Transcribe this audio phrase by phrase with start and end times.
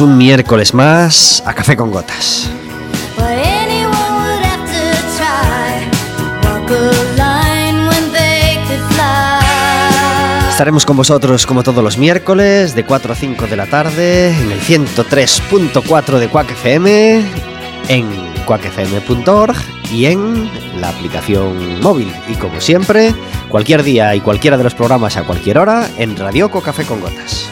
[0.00, 2.50] un miércoles más a Café con Gotas.
[10.50, 14.52] Estaremos con vosotros como todos los miércoles de 4 a 5 de la tarde en
[14.52, 17.24] el 103.4 de Quack FM,
[17.88, 18.06] en
[18.46, 19.56] quackfm.org
[19.90, 22.12] y en la aplicación móvil.
[22.28, 23.14] Y como siempre,
[23.48, 27.48] cualquier día y cualquiera de los programas a cualquier hora en Radio Café con Gotas.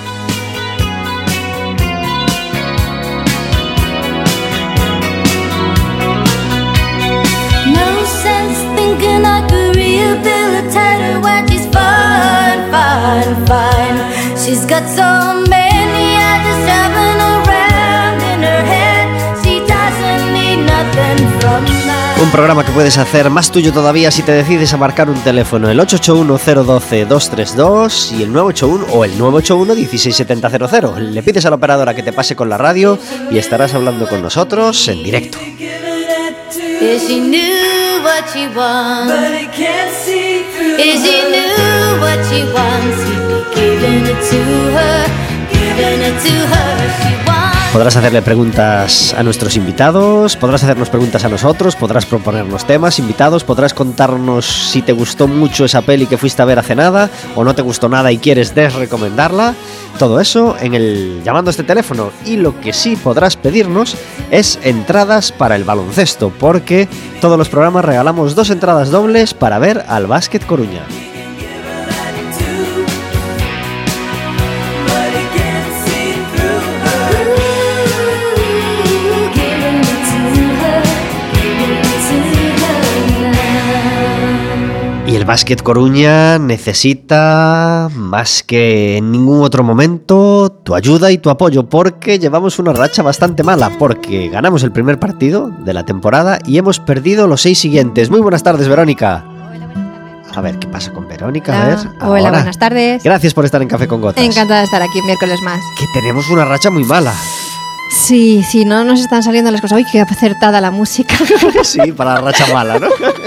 [22.23, 25.69] Un programa que puedes hacer más tuyo todavía si te decides a marcar un teléfono,
[25.69, 30.99] el 881-012-232 y el 981 o el 981-16700.
[30.99, 32.97] Le pides a la operadora que te pase con la radio
[33.31, 35.39] y estarás hablando con nosotros en directo.
[47.72, 53.44] Podrás hacerle preguntas a nuestros invitados, podrás hacernos preguntas a nosotros, podrás proponernos temas, invitados,
[53.44, 57.44] podrás contarnos si te gustó mucho esa peli que fuiste a ver hace nada o
[57.44, 59.54] no te gustó nada y quieres desrecomendarla.
[59.98, 63.97] Todo eso en el llamando a este teléfono y lo que sí podrás pedirnos
[64.31, 66.88] es entradas para el baloncesto, porque
[67.22, 70.82] todos los programas regalamos dos entradas dobles para ver al Básquet Coruña.
[85.32, 92.19] Básquet Coruña necesita, más que en ningún otro momento, tu ayuda y tu apoyo, porque
[92.19, 96.81] llevamos una racha bastante mala, porque ganamos el primer partido de la temporada y hemos
[96.81, 98.10] perdido los seis siguientes.
[98.10, 99.25] Muy buenas tardes, Verónica.
[100.34, 101.53] A ver, ¿qué pasa con Verónica?
[101.53, 103.03] Hola, a ver, hola buenas tardes.
[103.03, 104.22] Gracias por estar en Café con Gotas.
[104.22, 105.60] Encantada de estar aquí miércoles más.
[105.78, 107.15] Que tenemos una racha muy mala.
[107.92, 109.78] Sí, sí, no nos están saliendo las cosas.
[109.78, 111.15] Uy, qué acertada la música.
[111.62, 112.88] sí, para la racha mala, ¿no?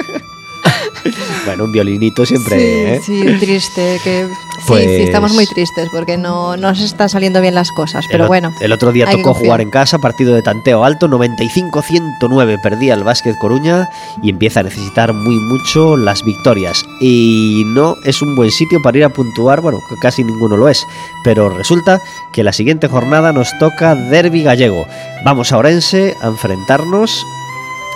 [1.45, 2.57] bueno, un violinito siempre.
[2.57, 3.01] Sí, ¿eh?
[3.03, 3.99] sí triste.
[4.03, 4.27] Que,
[4.67, 4.83] pues...
[4.83, 8.05] sí, estamos muy tristes porque no, no se están saliendo bien las cosas.
[8.09, 8.53] Pero el, bueno.
[8.59, 12.61] El otro día tocó jugar en casa, partido de tanteo alto, 95-109.
[12.61, 13.89] Perdía el básquet Coruña
[14.21, 16.83] y empieza a necesitar muy mucho las victorias.
[16.99, 20.85] Y no es un buen sitio para ir a puntuar, bueno, casi ninguno lo es.
[21.23, 22.01] Pero resulta
[22.33, 24.85] que la siguiente jornada nos toca Derby Gallego.
[25.23, 27.25] Vamos a Orense a enfrentarnos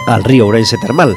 [0.07, 1.15] al río Orense Termal.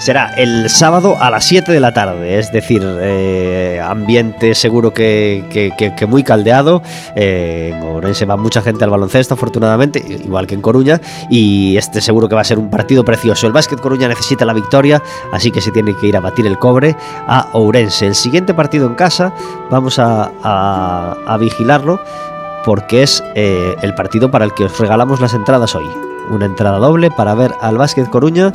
[0.00, 5.44] Será el sábado a las 7 de la tarde, es decir, eh, ambiente seguro que,
[5.50, 6.82] que- que- que muy caldeado.
[7.14, 12.00] Eh, en Ourense va mucha gente al baloncesto, afortunadamente, igual que en Coruña, y este
[12.00, 13.46] seguro que va a ser un partido precioso.
[13.46, 15.02] El Básquet Coruña necesita la victoria,
[15.32, 16.96] así que se tiene que ir a batir el cobre
[17.28, 18.06] a Ourense.
[18.06, 19.32] El siguiente partido en casa
[19.70, 22.00] vamos a, a- a vigilarlo
[22.64, 25.86] porque es eh, el partido para el que os regalamos las entradas hoy.
[26.30, 28.52] Una entrada doble para ver al Básquet Coruña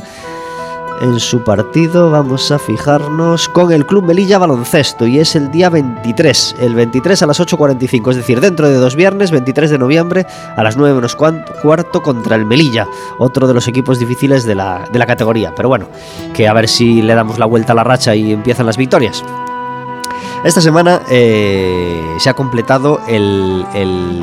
[1.00, 2.10] en su partido.
[2.10, 7.22] Vamos a fijarnos con el Club Melilla Baloncesto y es el día 23, el 23
[7.22, 10.26] a las 8.45, es decir, dentro de dos viernes, 23 de noviembre
[10.56, 12.86] a las 9 menos cuarto contra el Melilla,
[13.18, 15.54] otro de los equipos difíciles de la, de la categoría.
[15.54, 15.88] Pero bueno,
[16.34, 19.22] que a ver si le damos la vuelta a la racha y empiezan las victorias.
[20.44, 24.22] Esta semana eh, se ha completado el, el,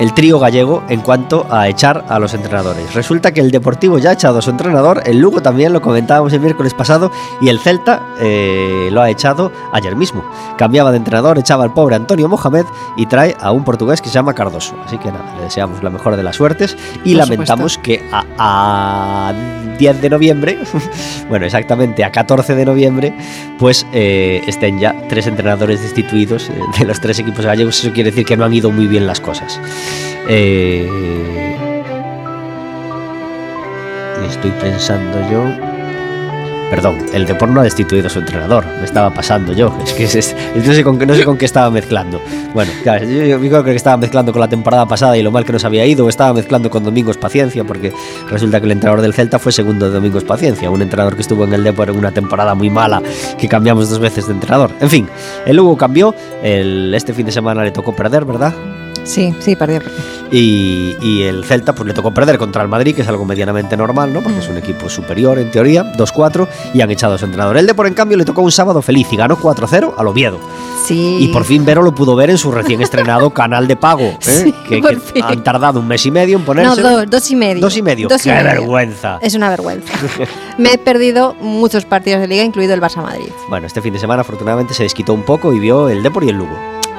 [0.00, 2.94] el trío gallego en cuanto a echar a los entrenadores.
[2.94, 6.32] Resulta que el Deportivo ya ha echado a su entrenador, el Lugo también, lo comentábamos
[6.32, 7.10] el miércoles pasado,
[7.40, 10.24] y el Celta eh, lo ha echado ayer mismo.
[10.56, 12.64] Cambiaba de entrenador, echaba al pobre Antonio Mohamed
[12.96, 14.74] y trae a un portugués que se llama Cardoso.
[14.84, 18.24] Así que nada, le deseamos la mejor de las suertes y Por lamentamos que a,
[18.38, 19.34] a
[19.78, 20.58] 10 de noviembre,
[21.28, 23.14] bueno, exactamente a 14 de noviembre,
[23.58, 27.78] pues eh, estén ya tres entrenadores destituidos eh, de los tres equipos gallegos.
[27.80, 29.60] Eso quiere decir que no han ido muy bien las cosas.
[30.28, 30.88] Eh,
[34.28, 35.44] estoy pensando yo.
[36.68, 38.64] Perdón, el Depor no ha destituido a su entrenador.
[38.80, 39.72] Me estaba pasando yo.
[39.84, 40.98] Es que es- no, sé con,
[41.38, 42.20] qué- estaba mezclando.
[42.54, 45.44] Bueno, claro, yo, yo creo que estaba mezclando con la temporada pasada y lo mal
[45.44, 46.08] que nos había ido.
[46.08, 47.92] Estaba mezclando con Domingos Paciencia, porque
[48.28, 50.68] resulta que el entrenador del Celta fue segundo de Domingos Paciencia.
[50.68, 53.00] Un entrenador que estuvo en el Depor en una temporada muy mala,
[53.38, 54.72] que cambiamos dos veces de entrenador.
[54.80, 55.08] En fin,
[55.46, 56.16] el Lugo cambió.
[56.42, 58.52] Este fin de semana le tocó perder, ¿verdad?
[59.06, 59.80] Sí, sí, perdió.
[60.30, 63.76] Y, y el Celta pues le tocó perder contra el Madrid, que es algo medianamente
[63.76, 64.20] normal, ¿no?
[64.20, 67.56] Porque es un equipo superior en teoría, 2-4, y han echado a su entrenador.
[67.56, 70.40] El Depor, en cambio, le tocó un sábado feliz y ganó 4-0 al Oviedo.
[70.84, 71.18] Sí.
[71.20, 74.16] Y por fin Vero lo pudo ver en su recién estrenado canal de pago, ¿eh?
[74.20, 76.80] Sí, que, por que han tardado un mes y medio en No, ponerse.
[76.82, 77.60] dos, dos y medio.
[77.60, 78.08] Dos y medio.
[78.08, 78.44] Dos y ¡Qué medio.
[78.46, 79.18] vergüenza!
[79.22, 79.92] Es una vergüenza.
[80.58, 83.28] Me he perdido muchos partidos de liga, incluido el Barça Madrid.
[83.48, 86.30] Bueno, este fin de semana afortunadamente se desquitó un poco y vio el Depor y
[86.30, 86.56] el Lugo.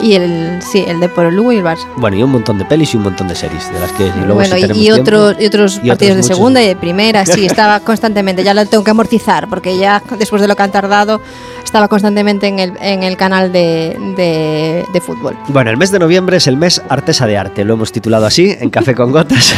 [0.07, 1.85] Y el, sí, el de por el Lugo y el Barça.
[1.97, 4.35] Bueno, y un montón de pelis y un montón de series, de las que luego
[4.35, 7.25] bueno, si y, y tiempo- y otros y otros partidos de segunda y de primera,
[7.25, 8.43] sí, estaba constantemente.
[8.43, 11.19] Ya lo tengo que amortizar, porque ya después de lo que han tardado,
[11.67, 15.37] estaba constantemente en el, en el canal de, de, de fútbol.
[15.49, 18.55] Bueno, el mes de noviembre es el mes Artesa de Arte, lo hemos titulado así,
[18.59, 19.53] en Café con Gotas.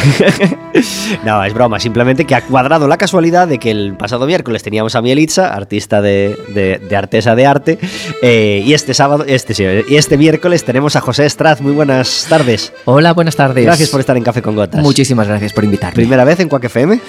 [1.26, 4.96] no, es broma, simplemente que ha cuadrado la casualidad de que el pasado miércoles teníamos
[4.96, 7.80] a Mielitza, artista de, de- de Artesa de Arte,
[8.22, 11.62] eh, y este sábado, este sí, y este miércoles tenemos a José Estraz.
[11.62, 12.74] Muy buenas tardes.
[12.86, 13.66] Hola, buenas tardes.
[13.66, 14.82] Gracias por estar en Café con Gotas.
[14.82, 15.96] Muchísimas gracias por invitarme.
[15.96, 17.00] Primera vez en Quack FM.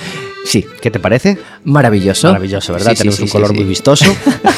[0.45, 1.39] Sí, ¿Qué te parece?
[1.65, 2.29] maravilloso.
[2.29, 2.93] Maravilloso, ¿verdad?
[2.93, 4.07] Sí, Tenemos sí, un sí, color muy vistoso,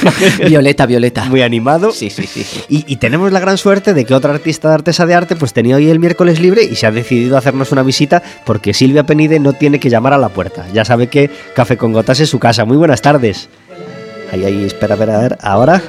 [0.46, 1.24] violeta, violeta.
[1.24, 1.90] muy animado.
[1.92, 2.44] Sí, sí, sí.
[2.44, 2.60] sí.
[2.68, 5.52] Y, y tenemos la gran suerte de que otra artista de Artesa de Arte pues
[5.52, 9.38] tenía hoy el miércoles libre y se ha decidido hacernos una visita porque Silvia Penide
[9.40, 10.66] no tiene que llamar a la puerta.
[10.72, 12.64] Ya sabe que Café con Gotas es su casa.
[12.64, 13.48] Muy buenas tardes.
[14.32, 15.38] Ahí, ahí, espera, espera, a ver.
[15.42, 15.82] Ahora.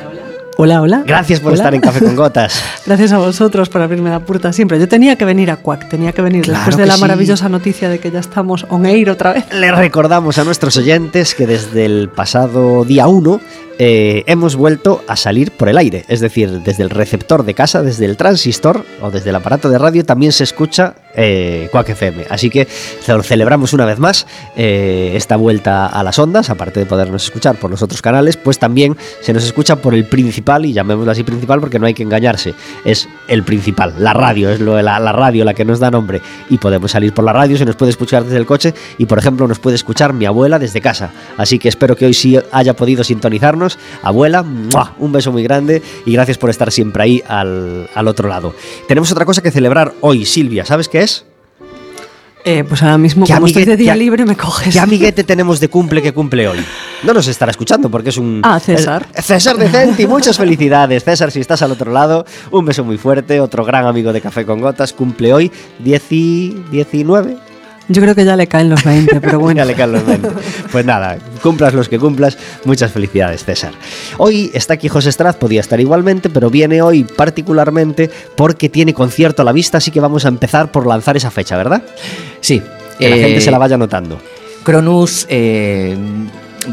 [0.55, 1.03] Hola, hola.
[1.05, 1.55] Gracias por Hola.
[1.57, 2.61] estar en Café con Gotas.
[2.85, 4.79] Gracias a vosotros por abrirme la puerta siempre.
[4.79, 7.01] Yo tenía que venir a Cuac, tenía que venir Claro después de la sí.
[7.01, 9.45] maravillosa noticia de que ya estamos on air otra vez.
[9.51, 13.41] Le recordamos a nuestros oyentes que desde el pasado día 1
[13.79, 16.05] eh, hemos vuelto a salir por el aire.
[16.07, 19.77] Es decir, desde el receptor de casa, desde el transistor o desde el aparato de
[19.77, 22.25] radio también se escucha eh, FM.
[22.29, 24.25] Así que ce- celebramos una vez más
[24.55, 28.59] eh, esta vuelta a las ondas, aparte de podernos escuchar por los otros canales, pues
[28.59, 32.03] también se nos escucha por el principal, y llamémoslo así principal porque no hay que
[32.03, 32.53] engañarse,
[32.85, 36.21] es el principal, la radio, es lo, la, la radio la que nos da nombre.
[36.49, 39.17] Y podemos salir por la radio, se nos puede escuchar desde el coche y por
[39.19, 41.11] ejemplo nos puede escuchar mi abuela desde casa.
[41.37, 43.62] Así que espero que hoy sí haya podido sintonizarnos.
[44.01, 44.93] Abuela, ¡mua!
[44.99, 48.53] un beso muy grande y gracias por estar siempre ahí al, al otro lado.
[48.87, 51.25] Tenemos otra cosa que celebrar hoy, Silvia, ¿sabes qué es?
[52.45, 54.73] Eh, pues ahora mismo, ¿Qué como estoy de día libre, me coges.
[54.73, 56.59] ¿Qué amiguete tenemos de cumple que cumple hoy?
[57.03, 58.41] No nos estará escuchando porque es un...
[58.43, 59.07] Ah, César.
[59.13, 61.03] César de Centi, muchas felicidades.
[61.05, 63.39] César, si estás al otro lado, un beso muy fuerte.
[63.39, 67.52] Otro gran amigo de Café con Gotas cumple hoy 10 y 19.
[67.89, 69.57] Yo creo que ya le caen los 20, pero bueno.
[69.63, 70.29] Ya le caen los 20.
[70.71, 72.37] Pues nada, cumplas los que cumplas.
[72.63, 73.73] Muchas felicidades, César.
[74.17, 79.41] Hoy está aquí José Estraz, podía estar igualmente, pero viene hoy particularmente porque tiene concierto
[79.41, 81.83] a la vista, así que vamos a empezar por lanzar esa fecha, ¿verdad?
[82.39, 82.61] Sí.
[82.97, 84.19] Que la gente se la vaya notando.
[84.63, 85.97] Cronus eh,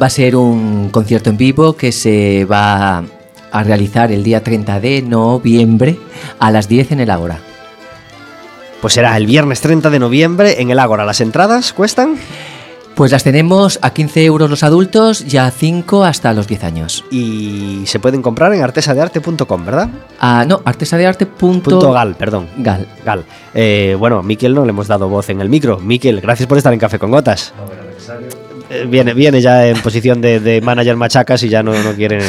[0.00, 3.02] va a ser un concierto en vivo que se va
[3.50, 5.98] a realizar el día 30 de noviembre
[6.38, 7.40] a las 10 en el Ágora.
[8.80, 11.04] Pues será el viernes 30 de noviembre en el Ágora.
[11.04, 12.16] ¿Las entradas cuestan?
[12.94, 17.04] Pues las tenemos a 15 euros los adultos y a 5 hasta los 10 años.
[17.10, 19.88] Y se pueden comprar en artesadearte.com, ¿verdad?
[20.18, 21.36] Ah, no, artesadearte.gal.
[21.38, 22.48] Punto gal, perdón.
[22.58, 22.86] Gal.
[23.54, 25.78] Eh, bueno, Miquel no le hemos dado voz en el micro.
[25.78, 27.52] Miquel, gracias por estar en Café con Gotas.
[28.70, 32.20] Eh, Viene, viene ya en posición de, de manager machacas y ya no, no quiere.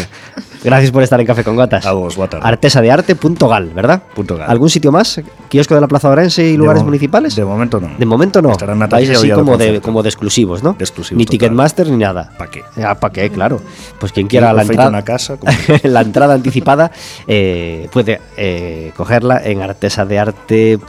[0.64, 1.86] Gracias por estar en Café con Gotas.
[1.86, 2.18] A vos.
[2.18, 4.02] Artesadearte.gal, ¿verdad?
[4.14, 4.50] Punto gal.
[4.50, 5.20] ¿Algún sitio más?
[5.50, 7.36] ¿Kiosco de la Plaza Orense y De lugares mo- municipales?
[7.36, 7.90] De momento no.
[7.98, 8.52] De momento no.
[8.52, 10.74] Estará en la Vais así como de, como de exclusivos, ¿no?
[10.74, 11.26] De exclusivos, Ni.
[11.26, 12.32] Ticketmaster ni nada.
[12.38, 12.64] ¿Pa qué?
[12.84, 13.30] Ah, ¿para qué?
[13.30, 13.62] Claro.
[14.00, 15.38] Pues quien quiera la entrada, una casa,
[15.84, 16.92] la entrada anticipada
[17.28, 20.82] eh, puede eh, cogerla en artesadearte.gal.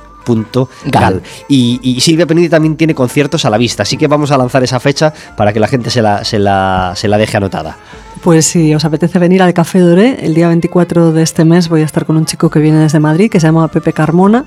[0.85, 1.23] Gal.
[1.49, 4.63] Y, y Silvia Penidi también tiene conciertos a la vista, así que vamos a lanzar
[4.63, 7.77] esa fecha para que la gente se la, se la, se la deje anotada.
[8.23, 11.83] Pues si os apetece venir al Café Doré, el día 24 de este mes voy
[11.83, 14.45] a estar con un chico que viene desde Madrid, que se llama Pepe Carmona,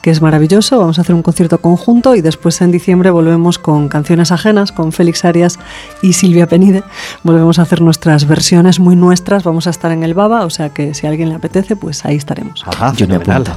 [0.00, 0.78] que es maravilloso.
[0.78, 4.92] Vamos a hacer un concierto conjunto y después en diciembre volvemos con canciones ajenas, con
[4.92, 5.58] Félix Arias
[6.02, 6.84] y Silvia Penide.
[7.24, 9.42] Volvemos a hacer nuestras versiones muy nuestras.
[9.42, 12.04] Vamos a estar en el Baba, o sea que si a alguien le apetece, pues
[12.04, 12.62] ahí estaremos.
[12.64, 13.50] Ajá, Yo me apunto.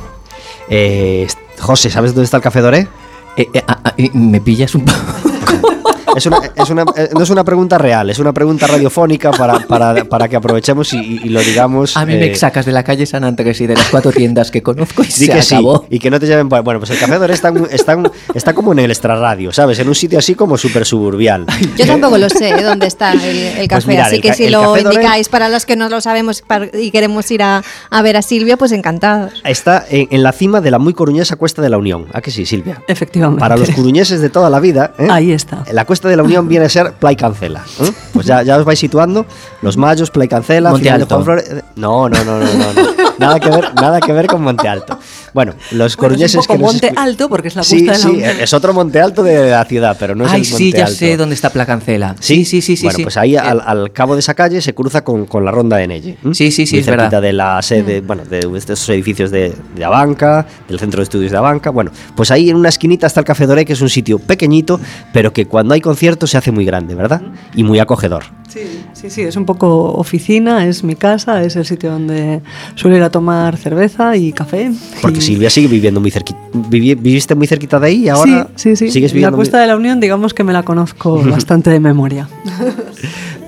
[0.67, 1.27] Eh,
[1.59, 2.87] José, ¿sabes dónde está el Café Doré?
[3.37, 4.97] Eh, eh, ah, ah, eh, ¿Me pillas un poco?
[6.15, 9.59] Es una, es una- eh, no es una pregunta real, es una pregunta radiofónica para,
[9.59, 11.95] para, para que aprovechemos y, y lo digamos.
[11.97, 14.51] A mí eh, me sacas de la calle San Andrés y de las cuatro tiendas
[14.51, 15.85] que conozco y Di se que sí, acabó.
[15.89, 17.97] y que no te lleven Bueno, pues el Café Doré está, está,
[18.33, 19.79] está como en el extrarradio, ¿sabes?
[19.79, 21.45] En un sitio así como súper suburbial.
[21.77, 22.63] Yo tampoco lo sé ¿eh?
[22.63, 25.75] dónde está el, el café, mirad, así el que si lo indicáis para los que
[25.75, 29.33] no lo sabemos y queremos ir a, a ver a Silvia, pues encantados.
[29.45, 32.05] Está en, en la cima de la muy coruñesa Cuesta de la Unión.
[32.13, 32.83] ¿A que sí, Silvia?
[32.87, 33.39] Efectivamente.
[33.39, 35.07] Para los coruñeses de toda la vida, ¿eh?
[35.09, 35.63] Ahí está.
[35.71, 37.63] La Cuesta de la Unión viene a ser Play Cancela.
[37.81, 37.91] ¿eh?
[38.13, 39.25] Pues ya, ya os vais situando.
[39.61, 41.15] Los Mayos, Play Cancela, Monte final de Alto.
[41.15, 43.09] Juan Flores- eh, No, no, no, no, no, no.
[43.19, 44.97] Nada que ver, nada que ver con Monte Alto.
[45.33, 47.63] Bueno, los Bueno, es coruñeses un poco que nos Monte escu- Alto porque es la
[47.63, 48.29] Sí, de la sí, Unión.
[48.39, 50.85] es otro Monte Alto de la ciudad, pero no es Ay, el Monte sí, ya
[50.85, 50.95] Alto.
[50.95, 52.15] sé dónde está Placancela.
[52.21, 52.83] Sí, sí, sí, sí.
[52.85, 53.03] Bueno, sí.
[53.03, 55.75] pues ahí Eh, al, al cabo de esa calle se cruza con, con la ronda
[55.77, 56.17] de Nelle.
[56.23, 56.33] ¿m?
[56.33, 57.21] Sí, sí, sí, Muy es cerquita verdad.
[57.21, 61.37] de la sede, bueno, de estos edificios de, de Abanca, del centro de estudios de
[61.37, 61.71] Abanca.
[61.71, 64.79] Bueno, pues ahí en una esquinita está el Café Doré, que es un sitio pequeñito,
[65.13, 67.19] pero que cuando hay conciertos se hace muy grande, ¿verdad?
[67.55, 68.25] Y muy acogedor.
[68.49, 68.61] Sí,
[68.93, 72.41] sí, sí, es un poco oficina, es mi casa, es el sitio donde
[72.75, 74.71] suelo ir a tomar cerveza y café.
[75.03, 76.39] Porque y- Silvia sigue viviendo muy cerquita.
[76.69, 78.91] ¿Viviste muy cerquita de ahí y ahora sí, sí, sí.
[78.91, 79.37] sigues la viviendo?
[79.37, 82.27] muy- Cuesta de la Unión, digamos que me la conozco bastante de memoria.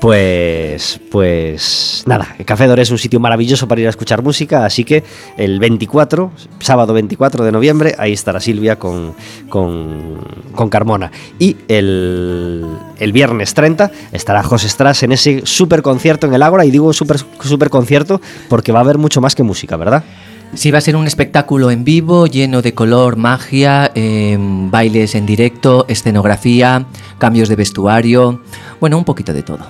[0.02, 4.66] Pues, pues nada, el Café Doré es un sitio maravilloso para ir a escuchar música,
[4.66, 5.04] así que
[5.38, 9.14] el 24, sábado 24 de noviembre, ahí estará Silvia con,
[9.48, 10.18] con,
[10.56, 11.12] con Carmona.
[11.38, 12.66] Y el,
[13.02, 16.94] el viernes 30 estará José Strass en ese super concierto en el Ágora, y digo
[16.94, 20.04] super, super concierto porque va a haber mucho más que música, ¿verdad?
[20.54, 25.26] Sí, va a ser un espectáculo en vivo, lleno de color, magia, eh, bailes en
[25.26, 26.86] directo, escenografía,
[27.20, 28.42] cambios de vestuario,
[28.82, 29.66] bueno, un poquito de todo.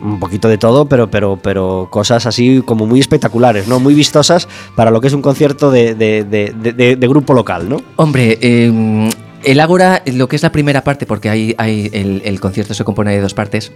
[0.00, 3.80] Un poquito de todo, pero, pero, pero cosas así como muy espectaculares, ¿no?
[3.80, 7.32] Muy vistosas para lo que es un concierto de, de- de- de- de- de grupo
[7.34, 7.80] local, ¿no?
[7.96, 9.08] Hombre, eh,
[9.46, 13.20] el Ágora, lo que es la primera parte, porque hay, el concierto se compone de
[13.20, 13.72] dos partes,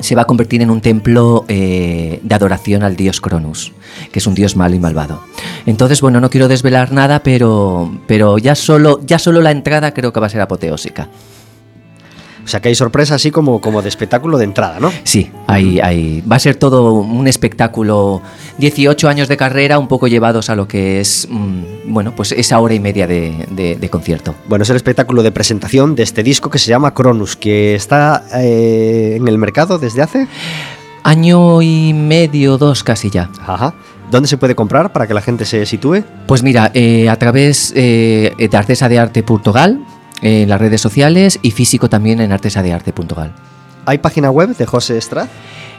[0.00, 3.72] se va a convertir en un templo eh, de adoración al dios Cronus,
[4.12, 5.22] que es un dios malo y malvado.
[5.66, 10.12] Entonces, bueno, no quiero desvelar nada, pero, pero ya, solo, ya solo la entrada creo
[10.12, 11.08] que va a ser apoteósica.
[12.48, 14.90] O sea que hay sorpresa así como, como de espectáculo de entrada, ¿no?
[15.04, 18.22] Sí, hay, hay, va a ser todo un espectáculo.
[18.56, 22.58] 18 años de carrera, un poco llevados a lo que es, mm, bueno, pues esa
[22.58, 24.34] hora y media de, de- de concierto.
[24.48, 28.24] Bueno, es el espectáculo de presentación de este disco que se llama Cronus, que está
[28.34, 30.26] eh, en el mercado desde hace.
[31.04, 33.30] Año y medio, dos casi ya.
[33.46, 33.74] Ajá.
[34.10, 36.02] ¿Dónde se puede comprar para que la gente se sitúe?
[36.26, 39.84] Pues mira, eh, a través eh, de Artesa de Arte Portugal,
[40.22, 43.32] en las redes sociales y físico también en artesadearte.gal.
[43.86, 45.28] ¿Hay página web de José Estrad?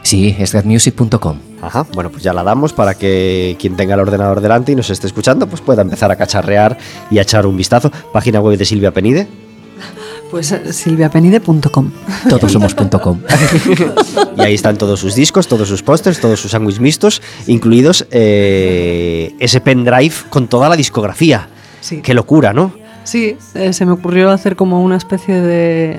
[0.02, 1.38] Sí, stratmusic.com.
[1.62, 4.90] Ajá, bueno, pues ya la damos para que quien tenga el ordenador delante y nos
[4.90, 6.76] esté escuchando, pues pueda empezar a cacharrear
[7.10, 7.90] y a echar un vistazo.
[8.12, 9.28] Página web de Silvia Penide.
[10.30, 11.90] Pues eh, silviapenide.com.
[12.28, 13.20] Todos somos.com.
[14.36, 19.34] Y ahí están todos sus discos, todos sus pósters, todos sus sándwiches mixtos, incluidos eh,
[19.38, 21.48] ese pendrive con toda la discografía.
[21.80, 22.00] Sí.
[22.00, 22.72] Qué locura, ¿no?
[23.04, 25.98] Sí, eh, se me ocurrió hacer como una especie de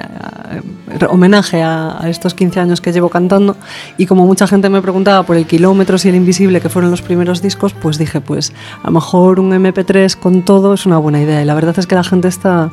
[1.10, 3.56] homenaje a, a estos 15 años que llevo cantando
[3.98, 7.02] y como mucha gente me preguntaba por el Kilómetros y el Invisible, que fueron los
[7.02, 8.54] primeros discos, pues dije, pues
[8.84, 11.88] a lo mejor un MP3 con todo es una buena idea y la verdad es
[11.88, 12.70] que la gente está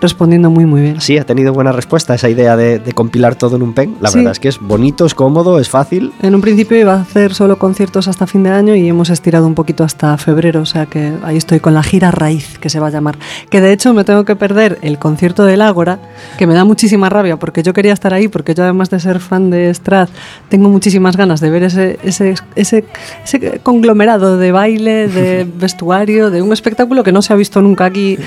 [0.00, 1.00] respondiendo muy muy bien.
[1.00, 3.96] Sí, ha tenido buena respuesta esa idea de, de compilar todo en un pen.
[4.00, 4.16] La Sí.
[4.18, 6.12] verdad es que es bonito, es cómodo, es fácil.
[6.22, 9.46] En un principio iba a hacer solo conciertos hasta fin de año y hemos estirado
[9.46, 12.80] un poquito hasta febrero, o sea que ahí estoy con la gira raíz, que se
[12.80, 13.18] va a llamar.
[13.50, 15.98] Que de hecho me tengo que perder el concierto del Ágora,
[16.38, 19.20] que me da muchísima rabia porque yo quería estar ahí, porque yo además de ser
[19.20, 20.10] fan de Strath,
[20.48, 22.84] tengo muchísimas ganas de ver ese, ese, ese,
[23.24, 27.84] ese conglomerado de baile, de vestuario, de un espectáculo que no se ha visto nunca
[27.84, 28.18] aquí,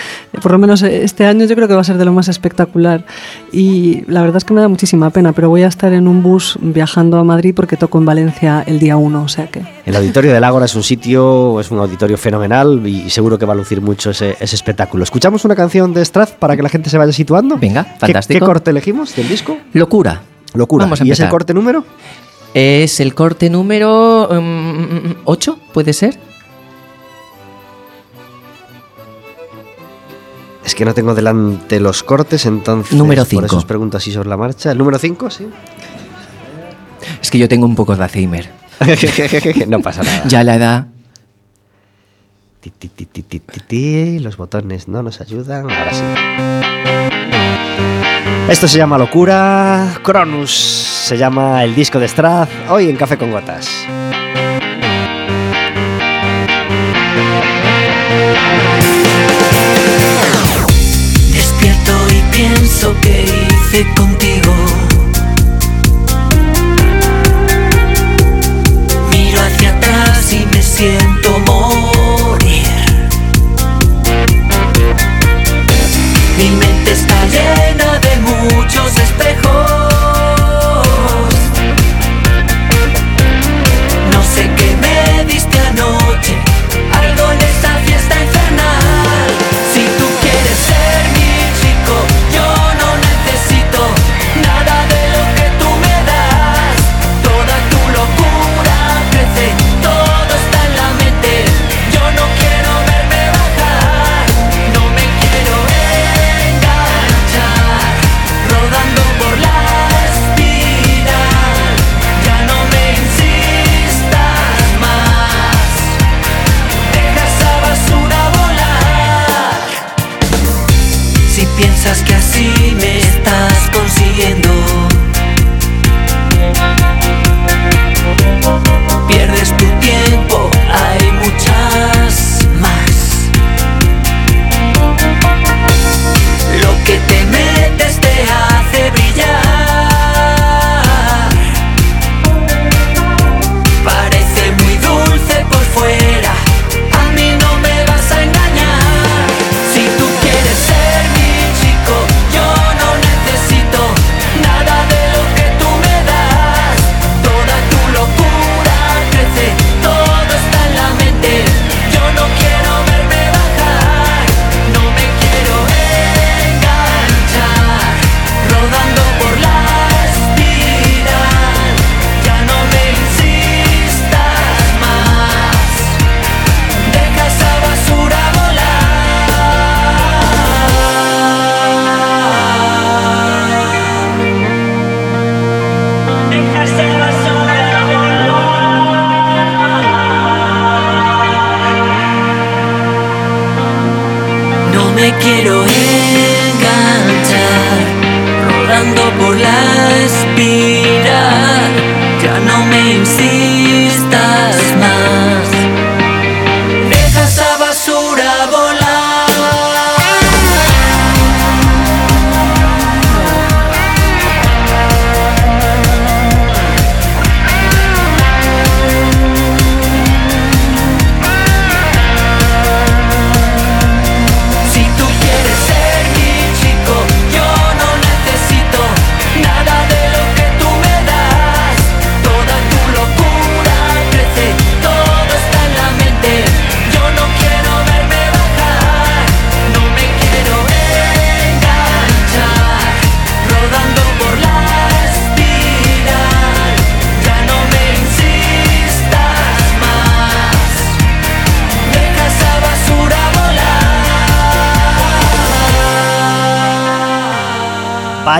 [0.41, 3.05] por lo menos este año yo creo que va a ser de lo más espectacular.
[3.51, 6.21] Y la verdad es que me da muchísima pena, pero voy a estar en un
[6.23, 9.61] bus viajando a Madrid porque toco en Valencia el día 1, o sea que...
[9.85, 13.53] El auditorio del Ágora es un sitio, es un auditorio fenomenal y seguro que va
[13.53, 15.03] a lucir mucho ese, ese espectáculo.
[15.03, 17.57] ¿Escuchamos una canción de Strath para que la gente se vaya situando?
[17.57, 18.39] Venga, ¿Qué- fantástico.
[18.39, 19.57] ¿Qué, corte elegimos del disco?
[19.73, 20.21] Locura.
[20.53, 20.85] Locura.
[20.85, 21.29] Vamos a ¿Y es el empezar.
[21.31, 21.83] corte número?
[22.53, 24.29] Es el corte número
[25.25, 26.19] 8, ¿puede ser?
[30.65, 32.93] Es que no tengo delante los cortes, entonces.
[32.97, 33.45] Número Por cinco.
[33.45, 34.71] eso os pregunto así sobre la marcha.
[34.71, 35.29] ¿El número 5?
[35.29, 35.47] Sí.
[37.21, 38.49] Es que yo tengo un poco de Alzheimer.
[39.67, 40.23] no pasa nada.
[40.27, 40.87] Ya la edad.
[42.61, 44.19] Ti, ti, ti, ti, ti, ti, ti.
[44.19, 45.69] Los botones no nos ayudan.
[45.69, 47.22] Ahora sí.
[48.49, 49.99] Esto se llama Locura.
[50.03, 52.49] Cronus se llama el disco de Strath.
[52.69, 53.69] Hoy en Café con Gotas.
[61.31, 64.42] Despierto y pienso que hice contigo.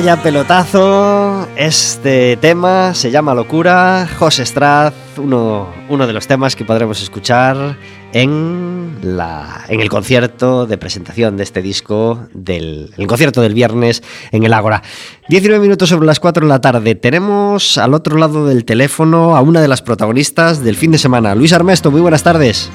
[0.04, 1.48] Vaya pelotazo.
[1.56, 4.06] Este tema se llama Locura.
[4.20, 7.78] José Straz, uno, uno de los temas que podremos escuchar
[8.12, 14.04] en, la, en el concierto de presentación de este disco, del el concierto del viernes
[14.34, 14.84] en el Ágora.
[15.30, 16.96] 19 minutos sobre las 4 de la tarde.
[16.96, 21.34] Tenemos al otro lado del teléfono a una de las protagonistas del fin de semana.
[21.34, 22.70] Luis Armesto, muy buenas tardes.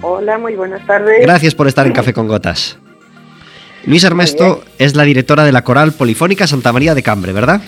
[0.00, 1.20] Hola, muy buenas tardes.
[1.20, 2.78] Gracias por estar en Café con Gotas.
[3.84, 7.60] Luis Armesto es la directora de la Coral Polifónica Santa María de Cambre, ¿verdad?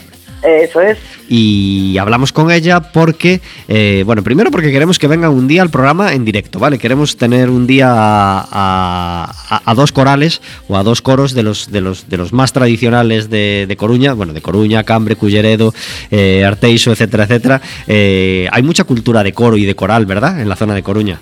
[0.43, 0.99] Eso es.
[1.27, 5.71] Y hablamos con ella porque, eh, bueno, primero porque queremos que venga un día al
[5.71, 6.79] programa en directo, ¿vale?
[6.79, 11.73] Queremos tener un día a, a- a dos corales o a dos coros de los,
[11.73, 15.73] de los, de los más tradicionales de, de Coruña, bueno, de Coruña, Cambre, Culleredo,
[16.11, 17.63] eh, Arteixo, etcétera, etcétera.
[17.87, 20.39] Eh, hay mucha cultura de coro y de coral, ¿verdad?
[20.41, 21.21] En la zona de Coruña.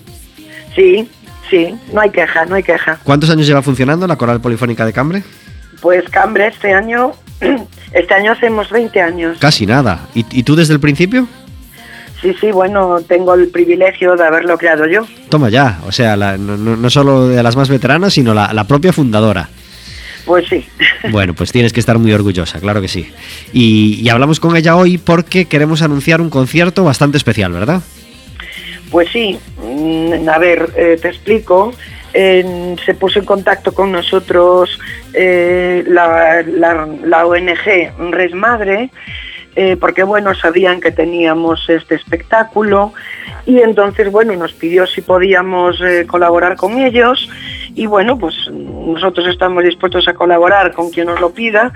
[0.75, 1.07] Sí,
[1.53, 2.99] sí, no hay queja, no hay queja.
[3.03, 5.23] ¿Cuántos años lleva funcionando la Coral Polifónica de Cambre?
[5.81, 7.11] Pues Cambre, este año,
[7.93, 9.37] este año hacemos 20 años.
[9.39, 10.07] Casi nada.
[10.15, 11.27] ¿Y, y tú desde el principio?
[12.21, 15.05] Sí, sí, bueno, tengo el privilegio de haberlo creado yo.
[15.29, 18.93] Toma ya, o sea, la- no, solo de las más veteranas, sino la, la propia
[18.93, 19.49] fundadora.
[20.25, 20.65] Pues sí.
[21.11, 23.11] Bueno, pues tienes que estar muy orgullosa, claro que sí.
[23.51, 27.81] Y, y hablamos con ella hoy porque queremos anunciar un concierto bastante especial, ¿verdad?
[28.93, 31.73] Pues sí, mm, a ver, eh, te explico.
[32.13, 34.79] Se puso en contacto con nosotros
[35.15, 38.91] eh, la, la- la ONG Res Madre,
[39.55, 42.93] eh, porque bueno, sabían que teníamos este espectáculo
[43.47, 47.27] y entonces bueno, nos pidió si podíamos colaborar con ellos
[47.73, 51.73] y bueno, pues nosotros estamos dispuestos a colaborar con quien nos lo pida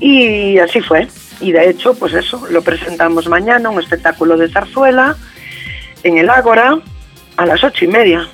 [0.00, 1.08] y así fue.
[1.42, 5.14] Y de hecho, pues eso, lo presentamos mañana, un espectáculo de zarzuela
[6.04, 6.78] en el Ágora
[7.36, 8.28] a las ocho y media.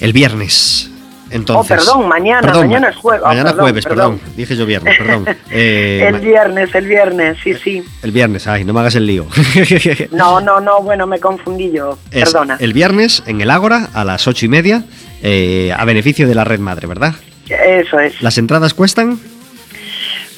[0.00, 0.88] El viernes.
[1.30, 3.22] Entonces, Oh, perdón, mañana, mañana es jueves.
[3.24, 4.18] Oh, mañana perdón, jueves, perdón.
[4.18, 4.34] perdón.
[4.36, 5.24] Dije yo viernes, perdón.
[5.50, 7.82] Eh, el viernes, el viernes, sí, sí.
[8.02, 9.26] el viernes, ay, no me hagas el lío.
[10.10, 12.56] No, no, no, bueno, me confundí yo, Es perdona.
[12.60, 14.84] el viernes en el Ágora a las ocho y media,
[15.22, 17.14] eh, a beneficio de la red madre, ¿verdad?
[17.48, 18.20] Eso es.
[18.20, 19.18] Las entradas cuestan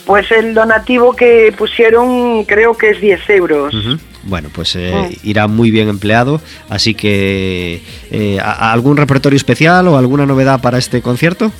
[0.06, 3.74] Pues el donativo que pusieron creo que es 10 euros.
[4.26, 5.28] Bueno, pues eh, Mm.
[5.28, 6.40] irá muy bien empleado.
[6.70, 11.52] Así que, eh, ¿a- a ¿algún repertorio especial o alguna novedad para este concierto?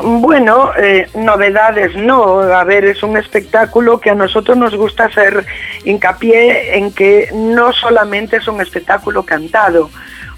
[0.00, 2.40] Bueno, eh, novedades no.
[2.40, 5.44] A ver, es un espectáculo que a nosotros nos gusta hacer
[5.84, 9.90] hincapié en que no solamente es un espectáculo cantado.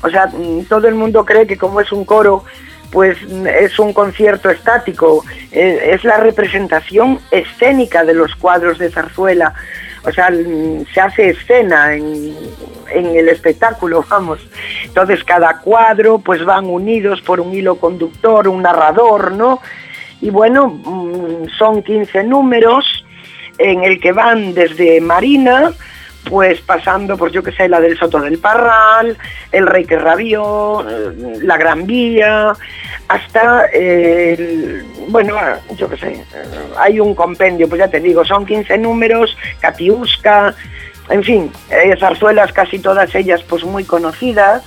[0.03, 2.45] O sea, mm, todo el mundo cree que como es un coro,
[2.91, 5.25] pues mm, es un concierto estático.
[5.53, 9.53] Eh, es la representación escénica de los cuadros de zarzuela.
[10.05, 10.31] O sea,
[10.95, 12.35] se hace escena en,
[12.93, 14.41] en el espectáculo, vamos.
[14.85, 19.61] Entonces cada cuadro pues van unidos por un hilo conductor, un narrador, ¿no?
[20.21, 23.05] Y bueno, mm, son 15 números
[23.59, 25.73] en el que van desde Marina,
[26.25, 29.17] pues pasando, pues yo que sé, la del Soto del Parral,
[29.53, 32.53] el Rey que rabió, eh, la Gran Vía,
[33.09, 35.37] hasta, eh, el- bueno,
[35.77, 36.25] yo que sé, eh,
[36.79, 40.55] hay un compendio, pues ya te digo, son 15 números, Catiusca,
[41.09, 44.63] en fin, eh, zarzuelas casi todas ellas pues muy conocidas.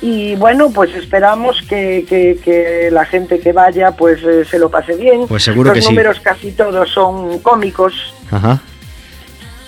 [0.00, 4.70] Y bueno, pues esperamos que, que- que la gente que vaya pues eh, se lo
[4.70, 5.26] pase bien.
[5.26, 5.88] Pues seguro Los que sí.
[5.88, 8.14] números casi todos son cómicos.
[8.30, 8.60] Ajá.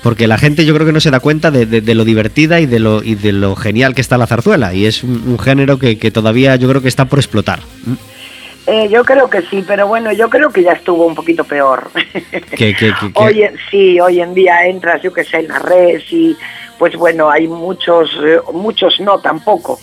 [0.03, 2.59] Porque la gente yo creo que no se da cuenta de, de- de lo divertida
[2.61, 4.73] y de lo, y de lo genial que está la zarzuela.
[4.73, 7.61] Y es un, un género que, que todavía yo creo que está por explotar.
[8.67, 11.91] Eh, yo creo que sí, pero bueno, yo creo que ya estuvo un poquito peor.
[13.15, 16.37] Hoy, en- sí, hoy en día entras, yo que sé, en la red y
[16.79, 19.79] pues bueno, hay muchos, eh, muchos no tampoco.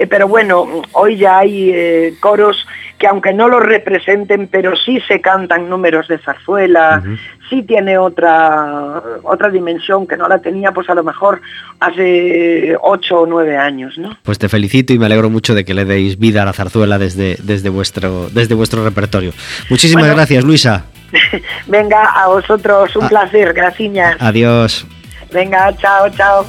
[0.00, 2.66] Eh, pero bueno, hoy ya hay coros
[2.98, 7.02] que aunque no los representen, pero sí se cantan números de zarzuela,
[7.50, 11.40] sí tiene otra, otra dimensión que no la tenía pues a lo mejor
[11.80, 14.16] hace ocho o nueve años, ¿no?
[14.22, 16.98] Pues te felicito y me alegro mucho de que le deis vida a la zarzuela
[16.98, 19.32] desde, desde, vuestro, desde vuestro repertorio.
[19.68, 20.14] Muchísimas Bueno.
[20.14, 20.84] gracias, Luisa.
[21.66, 24.16] Venga, a vosotros un placer, gracias.
[24.20, 24.86] Adiós.
[25.32, 26.46] Venga, chao, chao.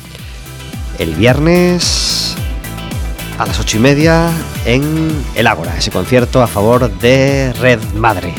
[0.99, 2.37] el viernes
[3.39, 4.29] a las ocho y media
[4.65, 4.83] en
[5.35, 8.33] El Ágora, ese concierto a favor de Red Madre.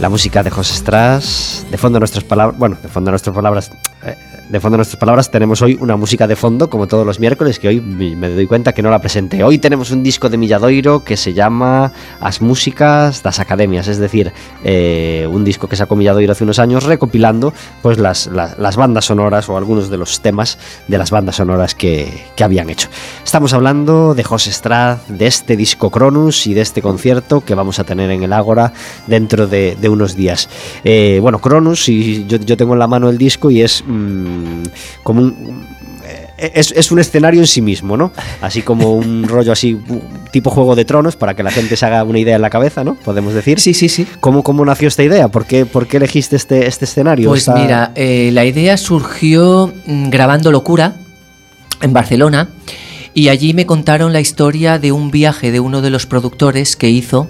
[0.00, 3.70] La música de José Stras, de fondo nuestras palabras, bueno, de fondo nuestras palabras,
[4.02, 4.16] eh,
[4.50, 7.68] de fondo nuestras palabras, tenemos hoy una música de fondo, como todos los miércoles, que
[7.68, 9.44] hoy me doy cuenta que no la presenté.
[9.44, 14.32] Hoy tenemos un disco de Milladoiro que se llama As Músicas das Academias, es decir,
[14.64, 19.48] eh, un disco que sacó Milladoiro hace unos años recopilando pues las, las, bandas sonoras
[19.48, 20.58] o algunos de los temas
[20.88, 22.88] de las bandas sonoras que, que habían hecho.
[23.24, 27.78] Estamos hablando de José Estrad, de este disco Cronus y de este concierto que vamos
[27.78, 28.72] a tener en el Ágora
[29.06, 30.48] dentro de, unos días.
[30.82, 34.39] Eh, bueno, Cronus, y yo, yo tengo en la mano el disco y es mm,
[35.02, 35.64] como un
[36.40, 38.12] eh, es, es, un escenario en sí mismo, ¿no?
[38.40, 39.78] Así como un rollo así,
[40.30, 42.82] tipo Juego de Tronos, para que la gente se haga una idea en la cabeza,
[42.82, 42.94] ¿no?
[42.94, 43.60] Podemos decir.
[43.60, 44.06] Sí, sí, sí.
[44.20, 45.28] ¿Cómo, cómo nació esta idea?
[45.28, 47.28] ¿Por qué, por qué elegiste este, este escenario?
[47.28, 50.96] Pues Esta- mira, eh, la idea surgió mm, grabando Locura
[51.82, 52.48] en Barcelona
[53.12, 56.88] y allí me contaron la historia de un viaje de uno de los productores que
[56.88, 57.28] hizo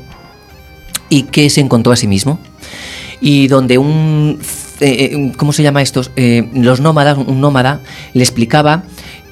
[1.09, 2.39] y que se encontró a sí mismo
[3.21, 4.39] y donde un
[4.81, 6.11] eh, eh, ¿cómo se llama estos?
[6.17, 7.81] Eh, los nómadas, un nómada
[8.15, 8.83] le explicaba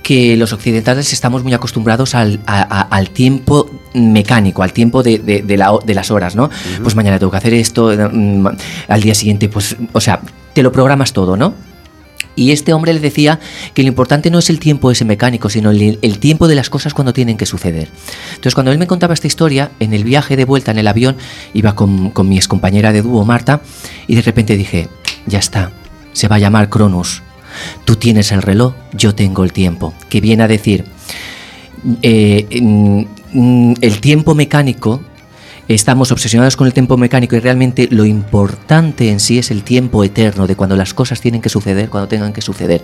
[0.03, 5.19] que los occidentales estamos muy acostumbrados al, a- a- al tiempo mecánico, al tiempo de,
[5.19, 6.49] de- de la de las horas, ¿no?
[6.83, 8.47] Pues mañana tengo que hacer esto, mm,
[8.89, 10.21] al día siguiente, pues, o sea,
[10.55, 11.53] te lo programas todo, ¿no?
[12.39, 13.41] Y este hombre le decía
[13.75, 16.95] que lo importante no es el tiempo ese mecánico, sino el, tiempo de las cosas
[16.95, 17.89] cuando tienen que suceder.
[18.31, 21.17] Entonces, cuando él me contaba esta historia, en el viaje de vuelta en el avión,
[21.53, 23.61] iba con, con mi excompañera de dúo, Marta,
[24.07, 24.89] y de repente dije,
[25.27, 25.73] ya está,
[26.13, 27.23] se va a llamar Cronos.
[27.85, 29.93] Tú tienes el reloj, yo tengo el tiempo.
[30.09, 30.85] Que viene a decir,
[32.03, 35.01] eh, mm, mm, el tiempo mecánico,
[35.69, 40.03] estamos obsesionados con el tiempo mecánico y realmente lo importante en sí es el tiempo
[40.03, 42.83] eterno de cuando las cosas tienen que suceder, cuando tengan que suceder.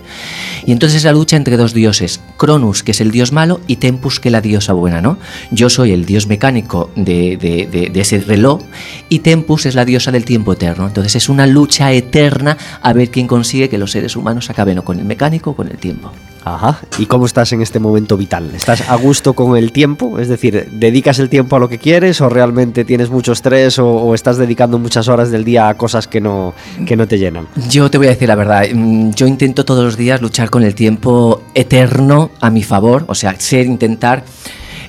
[0.65, 3.77] Y entonces es la lucha entre dos dioses, Cronus, que es el dios malo, y
[3.77, 5.17] Tempus, que es la diosa buena, ¿no?
[5.51, 8.61] Yo soy el dios mecánico de, ese reloj
[9.09, 10.87] y Tempus es la diosa del tiempo eterno.
[10.87, 14.83] Entonces es una lucha eterna a ver quién consigue que los seres humanos acaben o
[14.83, 16.11] con el mecánico o con el tiempo.
[16.45, 16.79] Ajá.
[16.99, 18.51] ¿Y cómo estás en este momento vital?
[18.53, 20.19] ¿Estás a gusto con el tiempo?
[20.19, 24.13] Es decir, ¿dedicas el tiempo a lo que quieres o realmente tienes mucho estrés o,
[24.13, 26.53] estás dedicando muchas horas del día a cosas que no,
[26.85, 27.47] que no te llenan?
[27.67, 30.63] Yo te voy a decir la verdad, mm, yo intento todos los días luchar con
[30.63, 34.23] el tiempo eterno a mi favor, o sea, ser, intentar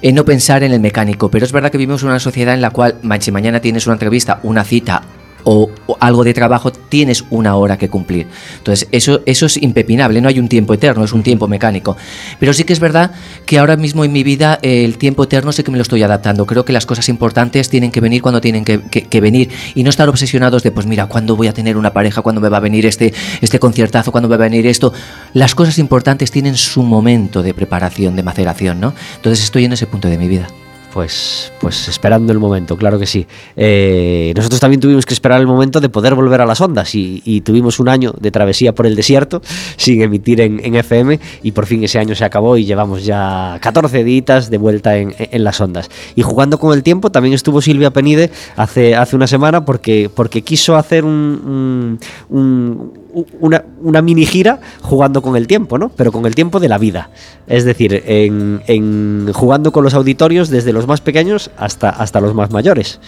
[0.02, 2.60] eh, no pensar en el mecánico, pero es verdad que vivimos en una sociedad en
[2.60, 5.02] la cual si mañana tienes una entrevista, una cita
[5.48, 8.26] o, algo de trabajo, tienes una hora que cumplir.
[8.58, 11.96] Entonces, eso, eso es impepinable, no hay un tiempo eterno, es un tiempo mecánico.
[12.40, 13.12] Pero sí que es verdad
[13.46, 16.46] que ahora mismo en mi vida el tiempo eterno sé que me lo estoy adaptando.
[16.46, 20.08] Creo que las cosas importantes tienen que venir cuando tienen que venir y no estar
[20.08, 22.22] obsesionados de, pues mira, ¿cuándo voy a tener una pareja?
[22.22, 24.10] ¿Cuándo me va a venir este, este conciertazo?
[24.10, 24.92] ¿Cuándo me va a venir esto?
[25.32, 28.94] Las cosas importantes tienen su momento de preparación, de maceración, ¿no?
[29.14, 30.48] Entonces estoy en ese punto de mi vida.
[30.96, 33.26] Pues, pues esperando el momento, claro que sí.
[33.54, 37.20] Eh, nosotros también tuvimos que esperar el momento de poder volver a las ondas y,
[37.22, 39.42] y tuvimos un año de travesía por el desierto
[39.76, 44.04] sin emitir en, FM y por fin ese año se acabó y llevamos ya 14
[44.04, 45.90] días de vuelta en, las ondas.
[46.14, 50.40] Y jugando con el tiempo también estuvo Silvia Penide hace, hace una semana porque, porque
[50.40, 51.98] quiso hacer un-
[52.30, 53.05] un-
[53.40, 55.88] una, mini gira jugando con el tiempo, ¿no?
[55.88, 57.10] Pero con el tiempo de la vida.
[57.46, 62.50] Es decir, en jugando con los auditorios desde los más pequeños hasta, hasta los más
[62.50, 63.00] mayores.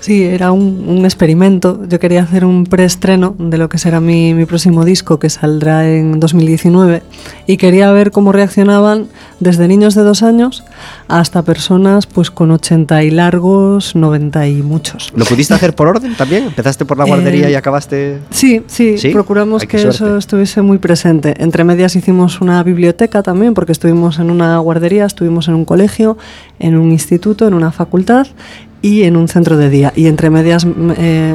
[0.00, 1.80] Sí, era un, un experimento.
[1.86, 5.88] Yo quería hacer un preestreno de lo que será mi, mi próximo disco, que saldrá
[5.88, 7.02] en 2019,
[7.46, 9.08] y quería ver cómo reaccionaban
[9.40, 10.64] desde niños de dos años
[11.08, 15.12] hasta personas pues con 80 y largos, 90 y muchos.
[15.14, 16.44] ¿Lo pudiste hacer por orden también?
[16.44, 18.18] ¿Empezaste por la guardería Eh, y acabaste...?
[18.30, 19.10] Sí, sí, ¿Sí?
[19.10, 19.96] procuramos Ay, que suerte.
[19.96, 21.34] eso estuviese muy presente.
[21.38, 26.16] Entre medias hicimos una biblioteca también, porque estuvimos en una guardería, estuvimos en un colegio,
[26.58, 28.26] en un instituto, en una facultad
[28.82, 29.92] y en un centro de día.
[29.94, 31.34] Y entre medias mm, eh,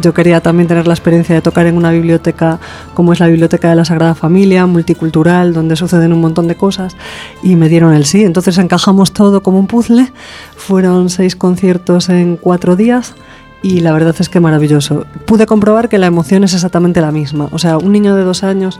[0.00, 2.60] yo quería también tener la experiencia de tocar en una biblioteca
[2.94, 6.96] como es la Biblioteca de la Sagrada Familia, multicultural, donde suceden un montón de cosas,
[7.42, 8.24] y me dieron el sí.
[8.24, 10.12] Entonces encajamos todo como un puzzle.
[10.56, 13.14] Fueron seis conciertos en cuatro días
[13.62, 15.06] y la verdad es que maravilloso.
[15.24, 17.48] Pude comprobar que la emoción es exactamente la misma.
[17.50, 18.78] O sea, un niño de dos años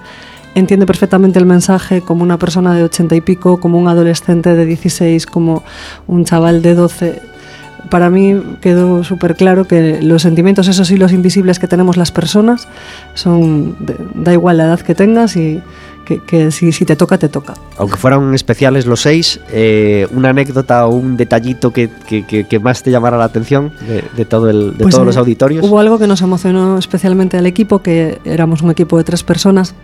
[0.54, 4.64] entiende perfectamente el mensaje como una persona de ochenta y pico, como un adolescente de
[4.66, 5.64] 16, como
[6.06, 7.33] un chaval de 12.
[7.90, 12.68] Para mí quedó súper claro que los sentimientos, esos hilos invisibles que tenemos las personas,
[13.14, 13.76] son
[14.14, 15.60] da igual la edad que tengas y
[16.04, 17.54] que, que si, si te toca, te toca.
[17.78, 22.58] Aunque fueran especiales los seis, eh, una anécdota o un detallito que, que- que- que
[22.58, 25.64] más te llamara la atención de, de todo el, de Pues, todos eh, los auditorios.
[25.66, 29.74] Hubo algo que nos emocionó especialmente al equipo, que éramos un equipo de tres personas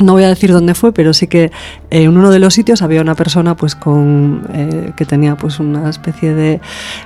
[0.00, 1.50] No voy a decir dónde fue, pero sí que eh,
[1.90, 5.90] en uno de los sitios había una persona pues con eh, que tenía pues una
[5.90, 6.60] especie de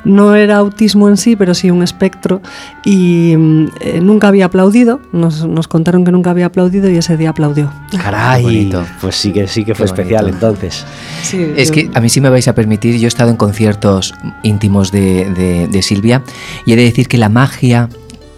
[0.05, 2.43] no era autismo en sí, pero sí un espectro
[2.85, 5.01] y mm, eh, nunca había aplaudido.
[5.13, 7.73] Nos, nos contaron que nunca había aplaudido y ese día aplaudió.
[7.97, 10.49] Caray, pues sí que sí que fue Qué especial bonito.
[10.49, 10.85] entonces.
[11.23, 13.37] Sí, Es yo- que a mí sí me vais a permitir, yo he estado en
[13.37, 16.23] conciertos íntimos de, de- de Silvia
[16.67, 17.89] y he de decir que la magia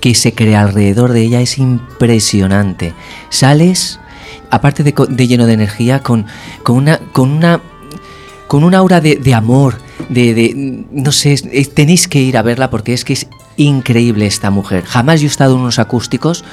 [0.00, 2.92] que se crea alrededor de ella es impresionante.
[3.30, 3.98] Sales,
[4.54, 6.26] aparte de, de lleno de energía, con,
[6.62, 6.98] con una...
[7.12, 7.60] Con una
[8.46, 9.78] con una aura de, de amor,
[10.10, 11.34] de, de- no sé,
[11.74, 14.84] tenéis que ir a verla porque es que es increíble esta mujer.
[14.84, 16.44] Jamás yo he estado en unos acústicos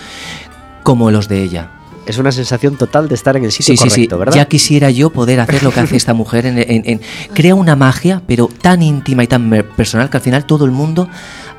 [0.84, 1.72] como los de ella.
[2.08, 4.20] Es una sensación total de estar en el sitio Sí, sí, correcto, sí.
[4.20, 4.34] ¿verdad?
[4.36, 6.46] Ya quisiera yo poder hacer lo que hace esta mujer.
[6.48, 7.02] En, en- en-
[7.36, 11.08] crea una magia, pero tan íntima y tan personal que al final todo el mundo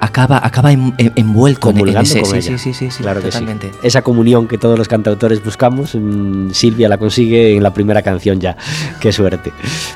[0.03, 2.21] acaba, acaba en- en- envuelto en, ese.
[2.23, 2.59] con Sí, ella.
[2.59, 3.71] sí, sí, claro que totalmente.
[3.71, 3.79] sí.
[3.85, 8.41] Esa comunión que todos los cantautores buscamos, mm, Silvia la consigue en la primera canción
[8.41, 8.57] ya.
[9.01, 9.53] Qué suerte.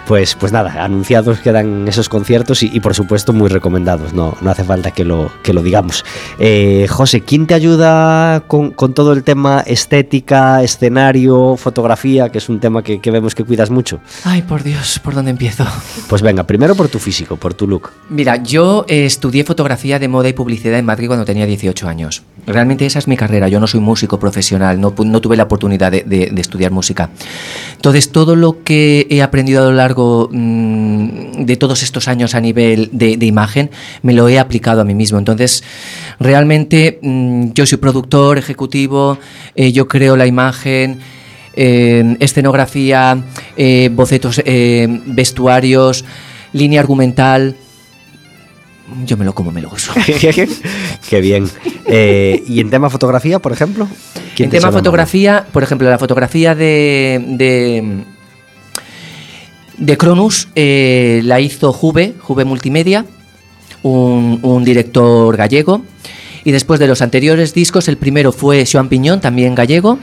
[0.07, 4.13] Pues, pues nada, anunciados quedan esos conciertos y, y, por supuesto muy recomendados.
[4.15, 6.05] No, no hace falta que lo, que lo digamos.
[6.39, 12.49] Eh, José, ¿quién te ayuda con, con todo el tema estética, escenario, fotografía, que es
[12.49, 13.99] un tema que, que vemos que cuidas mucho?
[14.25, 15.65] Ay, por Dios, ¿por dónde empiezo?
[16.09, 17.91] Pues venga, primero por tu físico, por tu look.
[18.09, 22.23] Mira, yo eh, estudié fotografía de moda y publicidad en Madrid cuando tenía 18 años.
[22.47, 23.49] Realmente esa es mi carrera.
[23.49, 27.11] Yo no soy músico profesional, no, no tuve la oportunidad de, de- de estudiar música.
[27.75, 32.41] Entonces, todo lo que he aprendido a lo largo mm, de todos estos años a
[32.41, 33.71] nivel de, de imagen,
[34.03, 35.19] me lo he aplicado a mí mismo.
[35.19, 35.63] Entonces,
[36.21, 39.19] realmente mm, yo soy productor, ejecutivo,
[39.55, 40.99] eh, yo creo la imagen.
[41.59, 43.17] eh, escenografía,
[43.57, 46.05] eh, bocetos, eh, vestuarios,
[46.53, 47.57] línea argumental.
[49.05, 49.93] Yo me lo como, me lo uso.
[51.09, 51.49] Qué bien.
[51.87, 53.89] Eh, ¿Y en tema fotografía, por ejemplo?
[54.35, 57.23] ¿Quién En te tema fotografía, por ejemplo, la fotografía de.
[57.29, 58.05] de,
[59.79, 63.05] de Cronus eh, la hizo Juve, Juve Multimedia,
[63.83, 65.83] un, un director gallego.
[66.45, 69.99] Y después de los anteriores discos, el primero fue Joan Piñón, también gallego.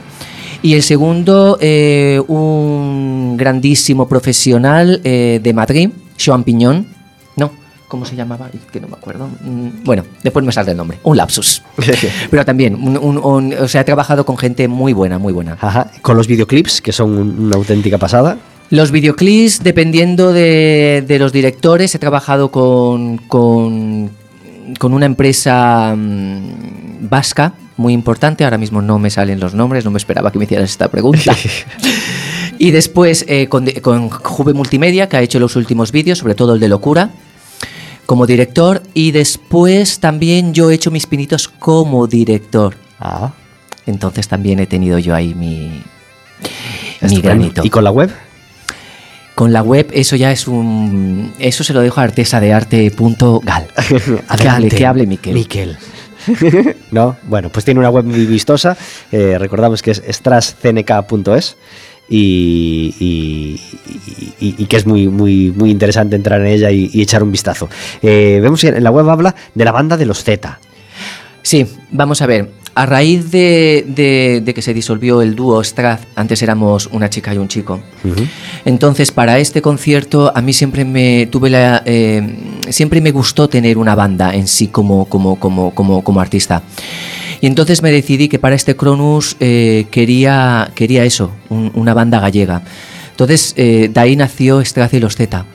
[0.64, 5.90] Y el segundo, eh, un grandísimo profesional eh, de Madrid,
[6.24, 6.88] Joan Piñón.
[7.94, 8.50] ¿Cómo se llamaba?
[8.72, 9.28] Que no me acuerdo.
[9.42, 10.98] Mm, Bueno, después me sale el nombre.
[11.04, 11.62] Un lapsus.
[12.32, 15.60] Pero también, un- un- un- o sea, he trabajado con gente muy buena, muy buena.
[15.62, 15.92] Ajá.
[16.02, 18.38] Con los videoclips, que son un- una auténtica pasada.
[18.72, 24.10] Los videoclips, dependiendo de, de los directores, he trabajado con, con,
[24.80, 28.44] con una empresa mm, vasca muy importante.
[28.44, 31.36] Ahora mismo no me salen los nombres, no me esperaba que me hicieras esta pregunta.
[32.58, 36.56] y después eh, con, con Juve Multimedia, que ha hecho los últimos vídeos, sobre todo
[36.56, 37.12] el de Locura,
[38.06, 38.84] como director.
[38.94, 42.76] Y después también yo he hecho mis pinitos como director.
[43.00, 43.34] Ah.
[43.86, 45.84] Entonces también he tenido yo ahí mi,
[47.22, 47.62] granito.
[47.64, 48.12] ¿Y con la web?
[49.36, 51.34] Con la web, eso ya es un.
[51.40, 53.68] Eso se lo dejo a artesadearte.gal.
[54.28, 55.34] hable, que hable Miquel.
[55.34, 55.78] Miquel.
[56.92, 58.78] no, bueno, pues tiene una web muy vistosa.
[59.12, 61.58] eh, recordamos que es strascnk.es
[62.10, 63.60] y, y-
[64.40, 67.70] y- y que es muy, muy, muy interesante entrar en ella y, echar un vistazo.
[68.02, 70.60] Eh, vemos que en la web habla de la banda de los Z.
[71.42, 72.52] Sí, vamos a ver.
[72.76, 77.32] A raíz de, de- de que se disolvió el dúo Strath, antes éramos una chica
[77.34, 77.80] y un chico.
[78.66, 82.36] Entonces, para este concierto, a mí siempre me tuve la, eh,
[82.70, 86.64] siempre me gustó tener una banda en sí como, como, como, como, como artista.
[87.44, 92.22] Y entonces me decidí que para este Cronus eh, quería, quería eso, un- una banda
[92.22, 92.62] gallega.
[93.12, 95.46] Entonces, eh, de ahí nació y los Z.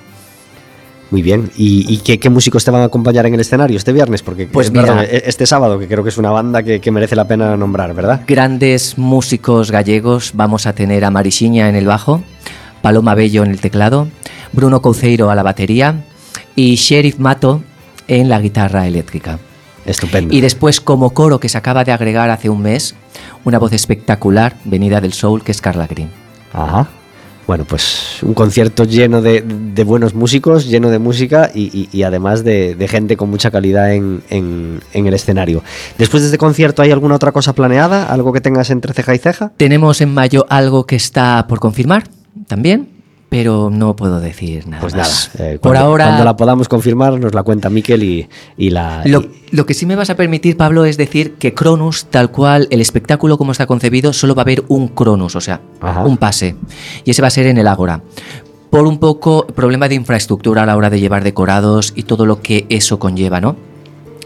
[1.11, 1.51] Muy bien.
[1.57, 4.20] ¿Y, y qué, qué músicos te van a acompañar en el escenario este viernes?
[4.20, 6.90] Porque Pues eh, perdón, eh, este sábado, que creo que es una banda que, que
[6.90, 8.20] merece la pena nombrar, ¿verdad?
[8.27, 12.22] Grandes músicos gallegos, vamos a tener a Marixiña en el bajo,
[12.83, 14.09] Paloma Bello en el teclado,
[14.53, 16.05] Bruno Couceiro a la batería
[16.55, 17.62] y Sheriff Mato
[18.09, 19.38] en la guitarra eléctrica.
[19.88, 20.35] Estupendo.
[20.35, 22.94] Y después como coro que se acaba de agregar hace un mes,
[23.44, 26.11] una voz espectacular venida del soul que es Carla Green.
[26.53, 26.88] Ajá.
[27.46, 32.03] Bueno, pues un concierto lleno de, de buenos músicos, lleno de música y, y- y
[32.03, 35.62] además de, de gente con mucha calidad en, en- en el escenario.
[35.96, 38.05] Después de este concierto, ¿hay alguna otra cosa planeada?
[38.12, 39.53] ¿Algo que tengas entre ceja y ceja?
[39.57, 42.05] Tenemos en mayo algo que está por confirmar
[42.48, 42.90] también,
[43.28, 45.30] pero no puedo decir nada Pues más.
[45.34, 48.70] nada, eh, por cuando, ahora cuando la podamos confirmar, nos la cuenta Miquel y, y
[48.70, 49.02] la.
[49.04, 52.30] Lo, y- lo que sí me vas a permitir, Pablo, es decir que Cronus, tal
[52.30, 56.04] cual el espectáculo como está concebido, solo va a haber un Cronus, o sea, Ajá.
[56.04, 56.56] un pase.
[57.04, 58.02] Y ese va a ser en el Ágora.
[58.70, 62.40] Por un poco problema de infraestructura a la hora de llevar decorados y todo lo
[62.42, 63.56] que eso conlleva, ¿no?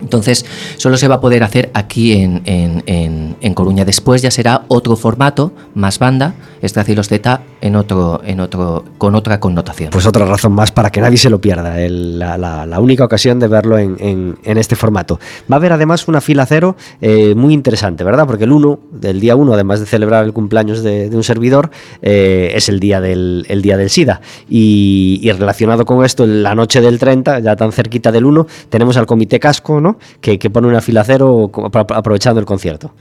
[0.03, 0.45] Entonces,
[0.77, 3.85] solo se va a poder hacer aquí en, en- en- en Coruña.
[3.85, 9.41] Después ya será otro formato, más banda, Estracilos Z, en otro, en otro, con otra
[9.41, 9.91] connotación.
[9.91, 13.05] Pues otra razón más para que nadie se lo pierda, el- la, la- la única
[13.05, 15.19] ocasión de verlo en, en- en este formato.
[15.51, 18.27] Va a haber además una fila cero eh, muy interesante, ¿verdad?
[18.27, 21.71] Porque el 1, del día 1, además de celebrar el cumpleaños de, un servidor,
[22.03, 24.21] eh, es el día del, el día del SIDA.
[24.49, 28.97] Y, y relacionado con esto, la noche del 30, ya tan cerquita del 1, tenemos
[28.97, 29.92] al Comité Casco, ¿no?
[30.21, 32.93] Que, que pone una fila cero aprovechando el concierto.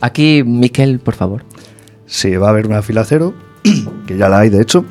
[0.00, 1.44] Aquí, Miquel, por favor.
[2.06, 3.34] Sí, va a haber una fila cero,
[4.06, 4.84] que ya la hay de hecho,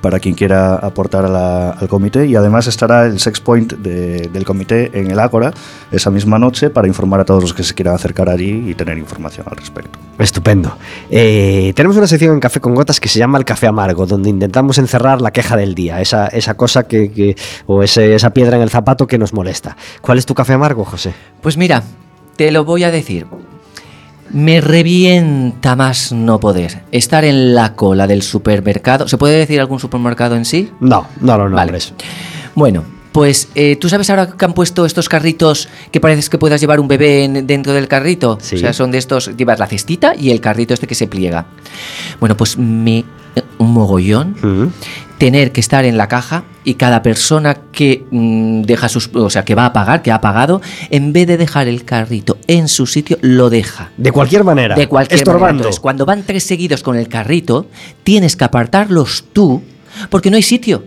[0.00, 4.28] para quien quiera aportar a la- al comité y además estará el sex point de-
[4.32, 5.52] del comité en el Ágora
[5.90, 8.96] esa misma noche para informar a todos los que se quieran acercar allí y tener
[8.98, 9.98] información al respecto.
[10.18, 10.76] Estupendo.
[11.10, 14.28] Eh, tenemos una sección en Café con Gotas que se llama el Café Amargo, donde
[14.30, 17.36] intentamos encerrar la queja del día, esa, esa cosa que, que-
[17.66, 19.76] o ese- esa piedra en el zapato que nos molesta.
[20.00, 21.12] ¿Cuál es tu café amargo, José?
[21.40, 21.82] Pues mira,
[22.36, 23.26] te lo voy a decir.
[24.30, 29.08] Me revienta más no poder estar en la cola del supermercado.
[29.08, 30.70] ¿Se puede decir algún supermercado en sí?
[30.80, 31.54] No, no lo Vale.
[31.72, 31.92] nombres.
[32.54, 36.60] Bueno, pues eh, tú sabes ahora que han puesto estos carritos que parece que puedas
[36.60, 38.38] llevar un bebé en- dentro del carrito.
[38.40, 38.56] Sí.
[38.56, 41.46] O sea, son de estos, llevas la cestita y el carrito este que se pliega.
[42.20, 43.04] Bueno, pues me
[43.58, 44.72] un mogollón.
[45.18, 49.44] Tener que estar en la caja y cada persona que mm, deja sus, o sea,
[49.44, 52.86] que va a pagar, que ha pagado, en vez de dejar el carrito en su
[52.86, 53.90] sitio, lo deja.
[53.96, 54.74] De cualquier manera.
[54.74, 55.32] De cualquier manera.
[55.32, 55.62] Estorbando.
[55.62, 57.66] Entonces, cuando van tres seguidos con el carrito,
[58.04, 59.62] tienes que apartarlos tú
[60.08, 60.84] porque no hay sitio.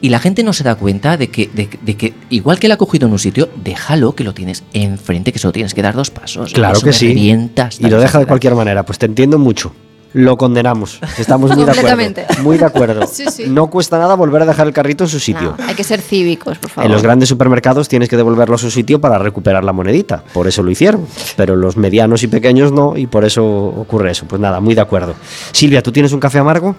[0.00, 2.74] Y la gente no se da cuenta de que, de, de que igual que lo
[2.74, 5.94] ha cogido en un sitio, déjalo que lo tienes enfrente, que solo tienes que dar
[5.94, 6.52] dos pasos.
[6.52, 7.12] Claro que sí.
[7.12, 8.84] Y lo deja de cualquier manera.
[8.84, 9.72] Pues te entiendo mucho.
[10.14, 11.00] Lo condenamos.
[11.18, 12.42] Estamos muy de acuerdo.
[12.42, 13.06] Muy de acuerdo.
[13.12, 13.44] Sí, sí.
[13.46, 15.54] No cuesta nada volver a dejar el carrito en su sitio.
[15.58, 16.86] No, hay que ser cívicos, por favor.
[16.86, 20.22] En los grandes supermercados tienes que devolverlo a su sitio para recuperar la monedita.
[20.32, 21.06] Por eso lo hicieron.
[21.36, 24.26] Pero los medianos y pequeños no, y por eso ocurre eso.
[24.26, 25.14] Pues nada, muy de acuerdo.
[25.52, 26.74] Silvia, ¿tú tienes un café amargo?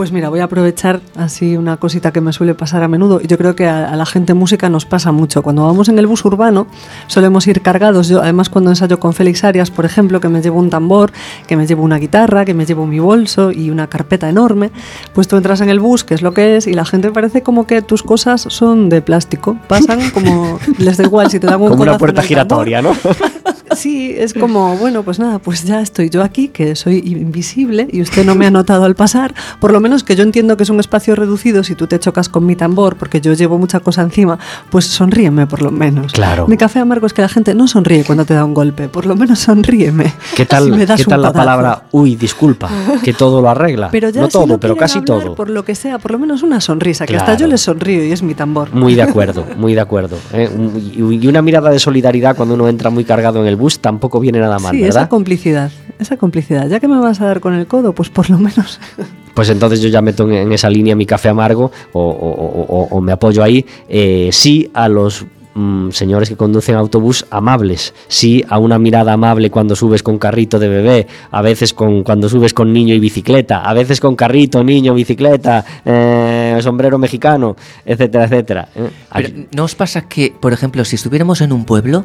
[0.00, 3.20] Pues mira, voy a aprovechar así una cosita que me suele pasar a menudo.
[3.22, 5.42] y Yo creo que a, a la gente música nos pasa mucho.
[5.42, 6.68] Cuando vamos en el bus urbano
[7.06, 8.08] solemos ir cargados.
[8.08, 11.12] Yo además cuando ensayo con Félix Arias, por ejemplo, que me llevo un tambor,
[11.46, 14.70] que me llevo una guitarra, que me llevo mi bolso y una carpeta enorme,
[15.12, 17.42] pues tú entras en el bus, que es lo que es, y la gente parece
[17.42, 19.58] como que tus cosas son de plástico.
[19.68, 22.26] Pasan como les da igual si te dan un Como una puerta tambor.
[22.26, 22.92] giratoria, ¿no?
[23.76, 28.02] Sí, es como, bueno, pues nada, pues ya estoy yo aquí, que soy invisible y
[28.02, 29.34] usted no me ha notado al pasar.
[29.60, 32.28] Por lo menos que yo entiendo que es un espacio reducido, si tú te chocas
[32.28, 34.38] con mi tambor, porque yo llevo mucha cosa encima,
[34.70, 36.12] pues sonríeme por lo menos.
[36.12, 36.46] Claro.
[36.48, 39.06] Mi café amargo es que la gente no sonríe cuando te da un golpe, por
[39.06, 40.12] lo menos sonríeme.
[40.34, 42.68] ¿Qué tal, si me das ¿qué tal la palabra uy, disculpa?
[43.04, 43.88] Que todo lo arregla.
[43.90, 45.34] Pero ya no si todo, no pero casi hablar, todo.
[45.34, 47.40] Por lo que sea, por lo menos una sonrisa, que hasta Claro.
[47.40, 48.74] yo les sonrío y es mi tambor.
[48.74, 50.16] Muy de acuerdo, muy de acuerdo.
[50.32, 50.50] ¿eh?
[50.94, 54.40] Y una mirada de solidaridad cuando uno entra muy cargado en el bus tampoco viene
[54.40, 55.02] nada mal, sí, ¿verdad?
[55.02, 56.68] esa complicidad, esa complicidad.
[56.68, 58.80] Ya que me vas a dar con el codo, pues por lo menos
[59.34, 62.88] Pues entonces yo ya meto en, esa línea mi café amargo o, o- o- o-
[62.96, 63.64] o me apoyo ahí.
[63.88, 69.48] Eh, sí a los mm, señores que conducen autobús amables, sí a una mirada amable
[69.50, 73.62] cuando subes con carrito de bebé, a veces con cuando subes con niño y bicicleta,
[73.62, 77.56] a veces con carrito, niño, bicicleta, eh, sombrero mexicano,
[77.86, 78.68] etcétera, etcétera.
[78.74, 78.88] ¿eh?
[79.14, 82.04] Pero, ¿no os pasa que, por ejemplo, si estuviéramos en un pueblo,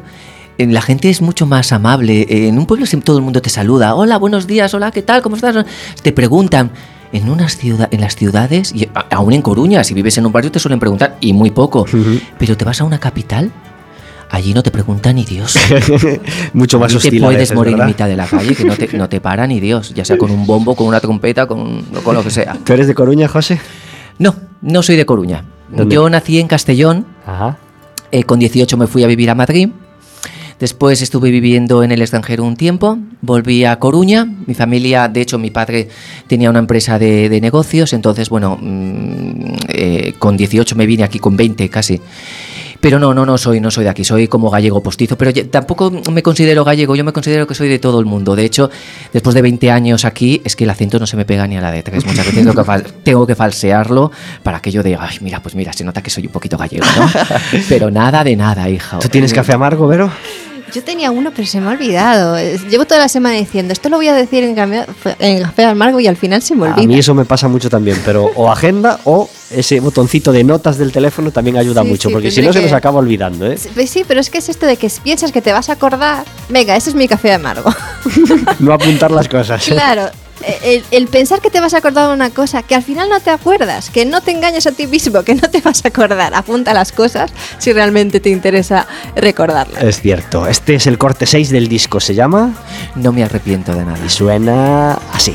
[0.58, 2.22] la gente es mucho más amable?
[2.28, 3.94] Eh, En un pueblo siempre todo el mundo te saluda.
[3.94, 5.22] Hola, buenos días, hola, ¿qué tal?
[5.22, 5.64] ¿Cómo estás?
[6.02, 6.70] Te preguntan.
[7.12, 10.50] En, unas ciudad, en las ciudades, y aún en Coruña, si vives en un barrio
[10.50, 11.86] te suelen preguntar, y muy poco.
[12.36, 13.52] Pero te vas a una capital,
[14.28, 15.56] allí no te pregunta ni Dios.
[16.52, 18.88] Mucho más hostil te puedes veces, morir en mitad de la calle, que no te,
[18.98, 22.14] no te para ni Dios, ya sea con un bombo, con una trompeta, con, con
[22.16, 22.54] lo que sea.
[22.64, 23.60] ¿Tú eres de Coruña, José?
[24.18, 25.44] No, no soy de Coruña.
[25.70, 25.94] ¿Dónde?
[25.94, 27.56] Yo nací en Castellón, Ajá.
[28.10, 29.70] eh, con 18 me fui a vivir a Madrid.
[30.58, 35.38] Después estuve viviendo en el extranjero un tiempo, volví a Coruña, mi familia, de hecho
[35.38, 35.88] mi padre
[36.28, 41.36] tenía una empresa de, negocios, entonces bueno, mm, eh, con 18 me vine aquí con
[41.36, 42.00] 20 casi.
[42.86, 45.90] Pero no, no, no soy, no soy de aquí, soy como gallego postizo, pero tampoco
[45.90, 48.36] me considero gallego, yo me considero que soy de todo el mundo.
[48.36, 48.70] De hecho,
[49.12, 51.60] después de 20 años aquí, es que el acento no se me pega ni a
[51.60, 52.06] la de tres.
[52.06, 54.12] Muchas veces tengo que, tengo que falsearlo
[54.44, 56.86] para que yo diga, ay, mira, pues mira, se nota que soy un poquito gallego,
[56.96, 57.10] ¿no?
[57.68, 59.00] Pero nada de nada, hija.
[59.00, 60.08] ¿Tú tienes café amargo, Vero?
[60.74, 62.36] Yo tenía uno, pero se me ha olvidado.
[62.68, 64.84] Llevo toda la semana diciendo, esto lo voy a decir en, cambio-
[65.20, 66.86] en Café Amargo y al final se me A olvida.
[66.86, 70.90] mí eso me pasa mucho también, pero o agenda o ese botoncito de notas del
[70.92, 73.56] teléfono también ayuda Sí, mucho, sí, porque si no se nos acaba olvidando, ¿eh?
[73.56, 75.74] Sí, pues sí, pero es que es esto de que piensas que te vas a
[75.74, 76.24] acordar.
[76.48, 77.72] Venga, ese es mi café amargo.
[78.58, 79.64] No apuntar las cosas.
[79.66, 80.10] claro,
[80.62, 83.20] el, el pensar que te vas a acordar de una cosa, que al final no
[83.20, 86.34] te acuerdas, que no te engañes a ti mismo, que no te vas a acordar.
[86.34, 89.82] Apunta las cosas si realmente te interesa recordarlas.
[89.82, 90.46] Es cierto.
[90.46, 92.00] Este es el corte 6 del disco.
[92.00, 92.52] Se llama
[92.94, 93.98] No me arrepiento de nada.
[94.04, 95.34] y suena así.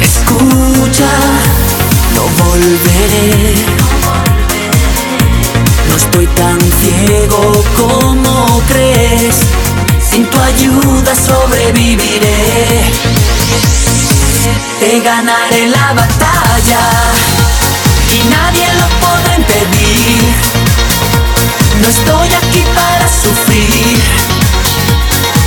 [0.00, 1.10] Escucha,
[2.14, 3.54] no volveré.
[5.88, 9.36] No estoy tan ciego como crees.
[10.12, 12.36] Sin tu ayuda sobreviviré.
[14.78, 16.84] Te ganaré la batalla
[18.12, 20.34] y nadie lo podrá impedir.
[21.80, 24.02] No estoy aquí para sufrir.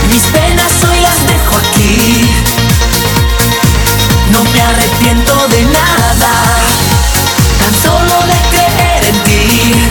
[0.09, 2.28] Mis penas hoy las dejo aquí.
[4.32, 6.34] No me arrepiento de nada,
[7.59, 9.85] tan solo de creer en ti.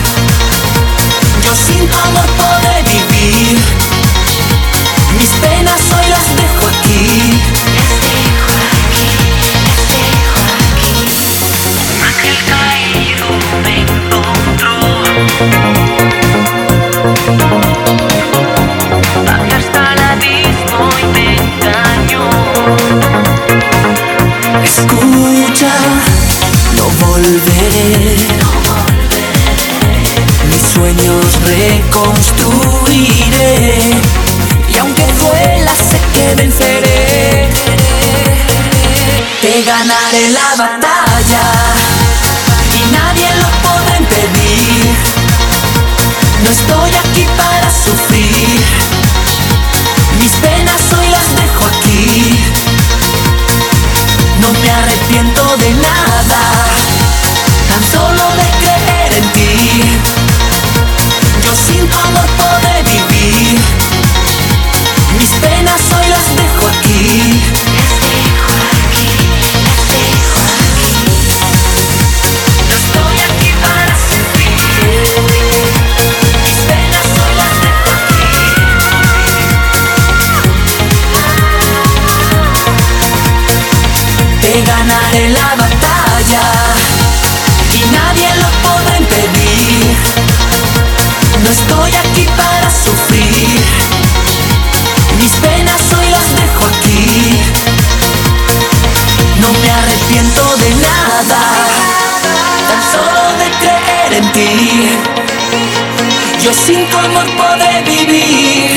[106.74, 108.70] Sin tu amor podré vivir.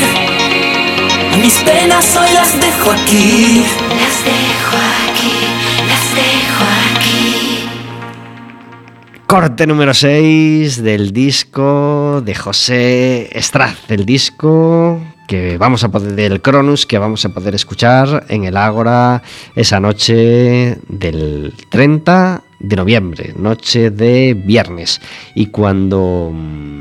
[1.40, 3.64] Mis penas hoy las dejo aquí.
[4.00, 5.36] Las dejo aquí,
[5.90, 7.24] las dejo aquí.
[9.26, 16.40] Corte número 6 del disco de José Estraz, del disco que vamos a poder del
[16.40, 19.22] Cronus que vamos a poder escuchar en el Ágora
[19.54, 25.00] esa noche del 30 de noviembre, noche de viernes.
[25.34, 26.78] Y cuando mm,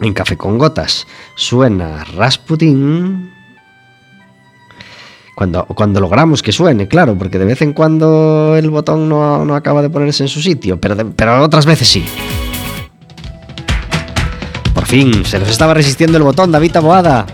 [0.00, 3.30] en Café con Gotas suena Rasputin,
[5.36, 9.54] cuando, cuando logramos que suene, claro, porque de vez en cuando el botón no, no
[9.56, 12.04] acaba de ponerse en su sitio, pero, de- pero otras veces sí.
[14.74, 17.26] Por fin, se nos estaba resistiendo el botón, David Taboada.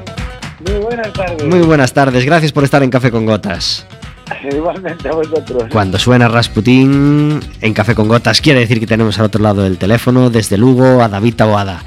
[0.67, 1.45] Muy buenas tardes.
[1.47, 3.87] Muy buenas tardes, gracias por estar en Café con Gotas.
[4.53, 5.65] Igualmente a vosotros.
[5.73, 9.79] Cuando suena Rasputín en Café con Gotas, quiere decir que tenemos al otro lado del
[9.79, 11.83] teléfono, desde Lugo, a David Taboada.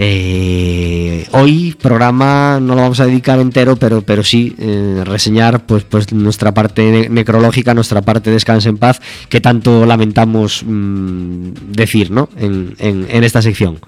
[0.00, 5.82] Eh, hoy programa no lo vamos a dedicar entero, pero, pero sí eh, reseñar pues,
[5.82, 12.12] pues nuestra parte ne- necrológica, nuestra parte descanse en paz, que tanto lamentamos mm, decir
[12.12, 12.28] ¿no?
[12.38, 13.80] en, en- esta sección.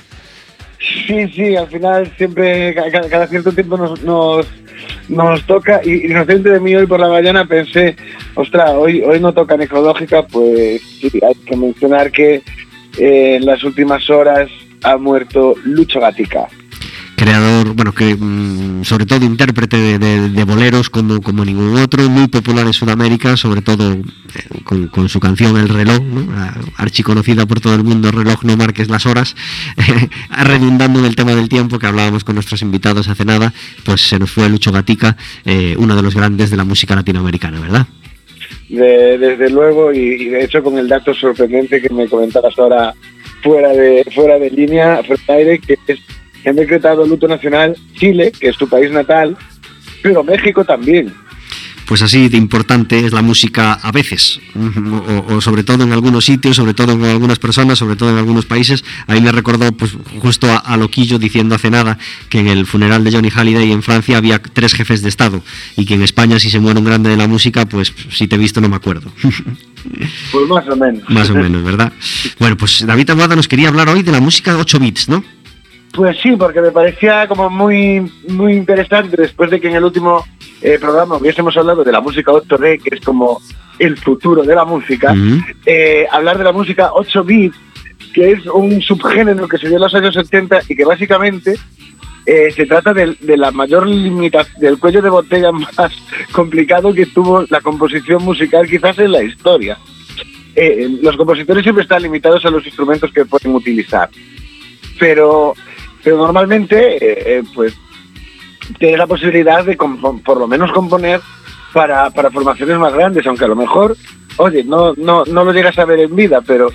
[1.06, 4.46] Sí, sí, al final siempre, ca- ca- cada, cierto tiempo nos, nos,
[5.08, 5.80] nos toca.
[5.84, 7.94] Y inocente de mí hoy por la mañana pensé,
[8.34, 12.42] ostras, hoy, hoy no toca necrológica, pues sí, hay que mencionar que
[12.98, 14.48] eh, en las últimas horas
[14.82, 16.46] ha muerto Lucho Gatica.
[17.16, 22.08] creador, bueno, que mm, sobre todo intérprete de, de- de boleros como, como ningún otro,
[22.08, 24.00] muy popular en Sudamérica, sobre todo eh,
[24.64, 26.26] con, con su canción El reloj, ¿no?
[26.78, 29.36] Archiconocida por todo el mundo, reloj no marques las horas,
[30.44, 33.52] redundando en el tema del tiempo que hablábamos con nuestros invitados hace nada,
[33.84, 37.60] pues se nos fue Lucho Gatica, eh, uno de los grandes de la música latinoamericana,
[37.60, 37.86] ¿verdad?
[38.70, 42.94] De- desde luego, y, y de hecho con el dato sorprendente que me comentabas ahora
[43.42, 45.98] fuera de, fuera de línea, fuera de aire, que es
[46.42, 49.36] que han decretado luto nacional Chile, que es tu país natal,
[50.02, 51.12] pero México también.
[51.90, 56.24] Pues así de importante es la música a veces, o, o sobre todo en algunos
[56.24, 58.84] sitios, sobre todo en algunas personas, sobre todo en algunos países.
[59.08, 63.02] Ahí me recordó pues justo a, a Loquillo diciendo hace nada que en el funeral
[63.02, 65.42] de Johnny Halliday en Francia había tres jefes de Estado
[65.76, 68.36] y que en España si se muere un grande de la música, pues si te
[68.36, 69.10] he visto no me acuerdo.
[70.30, 71.10] Pues más o menos.
[71.10, 71.92] Más o menos, ¿verdad?
[72.38, 75.24] Bueno, pues David Aguada nos quería hablar hoy de la música 8 bits, ¿no?
[75.92, 80.24] Pues sí, porque me parecía como muy, muy interesante después de que en el último
[80.62, 83.40] eh, programa hubiésemos hablado de la música 8D, que es como
[83.78, 85.12] el futuro de la música,
[85.66, 87.56] eh, hablar de la música 8 bits,
[88.14, 91.54] que es un subgénero que se dio en los años 70 y que básicamente
[92.26, 95.92] eh, se trata del- de, la mayor limitación, del cuello de botella más
[96.32, 99.76] complicado que tuvo la composición musical quizás en la historia.
[101.02, 104.10] Los compositores siempre están limitados a los instrumentos que pueden utilizar,
[104.98, 105.54] pero,
[106.02, 107.74] pero normalmente eh, eh, pues
[108.78, 111.20] tienes la posibilidad de por lo menos componer
[111.72, 113.96] para, para formaciones más grandes, aunque a lo mejor,
[114.36, 116.72] oye, no, no, no lo llegas a ver en vida, pero,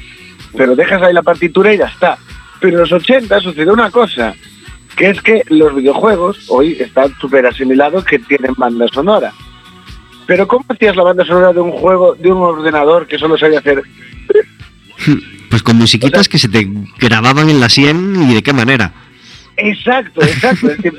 [0.56, 2.18] pero dejas ahí la partitura y ya está.
[2.60, 4.34] Pero en los 80 sucedió una cosa,
[4.96, 9.34] que es que los videojuegos hoy están súper asimilados que tienen banda sonora.
[10.26, 13.60] Pero ¿cómo hacías la banda sonora de un juego, de un ordenador que solo sabía
[13.60, 13.84] hacer
[15.50, 16.68] Pues con musiquitas que se te
[17.00, 19.05] grababan en la sien y de qué manera.
[19.58, 20.70] Exacto, exacto.
[20.72, 20.92] Es que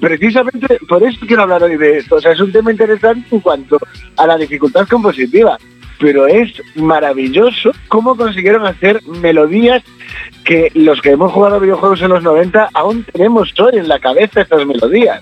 [0.00, 2.16] precisamente por eso quiero hablar hoy de esto.
[2.16, 3.78] O sea, es un tema interesante en cuanto
[4.16, 5.58] a la dificultad compositiva,
[5.98, 9.82] pero es maravilloso cómo consiguieron hacer melodías
[10.44, 14.42] que los que hemos jugado videojuegos en los 90 aún tenemos hoy en la cabeza
[14.42, 15.20] estas melodías.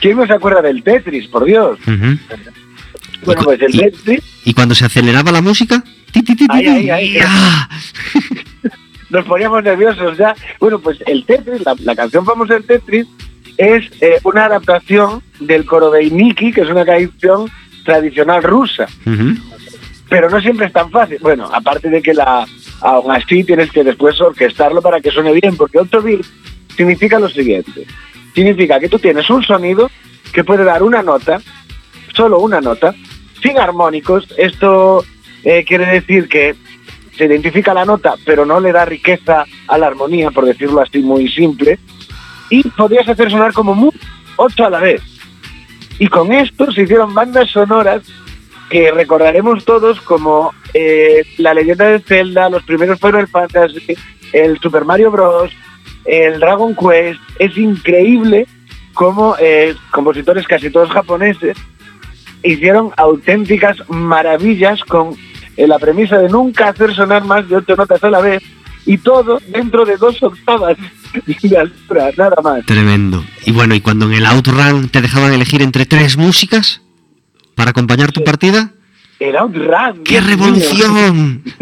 [0.00, 1.78] ¿Quién no se acuerda del Tetris, por Dios?
[3.24, 6.48] Bueno, pues el Y- Tetris Y cuando se aceleraba la música, ti, ti, ti, ti,
[6.50, 7.18] Ay, ay, ay.
[7.24, 7.68] ¡ah!
[9.10, 10.34] nos poníamos nerviosos ya.
[10.60, 13.06] Bueno, pues el Tetris, la, la canción famosa del Tetris,
[13.56, 17.50] es eh, una adaptación del Korobeiniki, que es una canción
[17.84, 18.86] tradicional rusa.
[20.08, 21.18] Pero no siempre es tan fácil.
[21.20, 22.46] Bueno, aparte de que la
[22.80, 26.32] aún así tienes que después orquestarlo para que suene bien, porque 8 bits
[26.76, 27.84] significa lo siguiente.
[28.34, 29.90] Significa que tú tienes un sonido
[30.32, 31.40] que puede dar una nota,
[32.14, 32.94] solo una nota,
[33.42, 34.32] sin armónicos.
[34.36, 35.04] Esto
[35.42, 36.54] eh, quiere decir que
[37.18, 41.00] se identifica la nota, pero no le da riqueza a la armonía, por decirlo así
[41.00, 41.78] muy simple.
[42.48, 43.90] Y podrías hacer sonar como mu-
[44.36, 45.02] ocho a la vez.
[45.98, 48.02] Y con esto se hicieron bandas sonoras
[48.70, 53.96] que recordaremos todos como eh, la leyenda de Zelda, los primeros Final Fantasy,
[54.32, 55.50] el Super Mario Bros.,
[56.04, 57.20] el Dragon Quest.
[57.38, 58.46] Es increíble
[58.94, 61.56] cómo eh, compositores casi todos japoneses
[62.42, 65.16] hicieron auténticas maravillas con
[65.58, 68.40] eh, la premisa de nunca hacer sonar más de ocho notas a la vez
[68.86, 70.76] y todo dentro de dos octavas
[71.42, 72.64] de altura, nada más.
[72.64, 73.24] Tremendo.
[73.44, 76.80] Y bueno, y cuando en el Outrun te dejaban elegir entre tres músicas
[77.56, 78.70] para acompañar tu partida,
[79.18, 80.04] Era un run.
[80.04, 81.42] ¡qué revolución!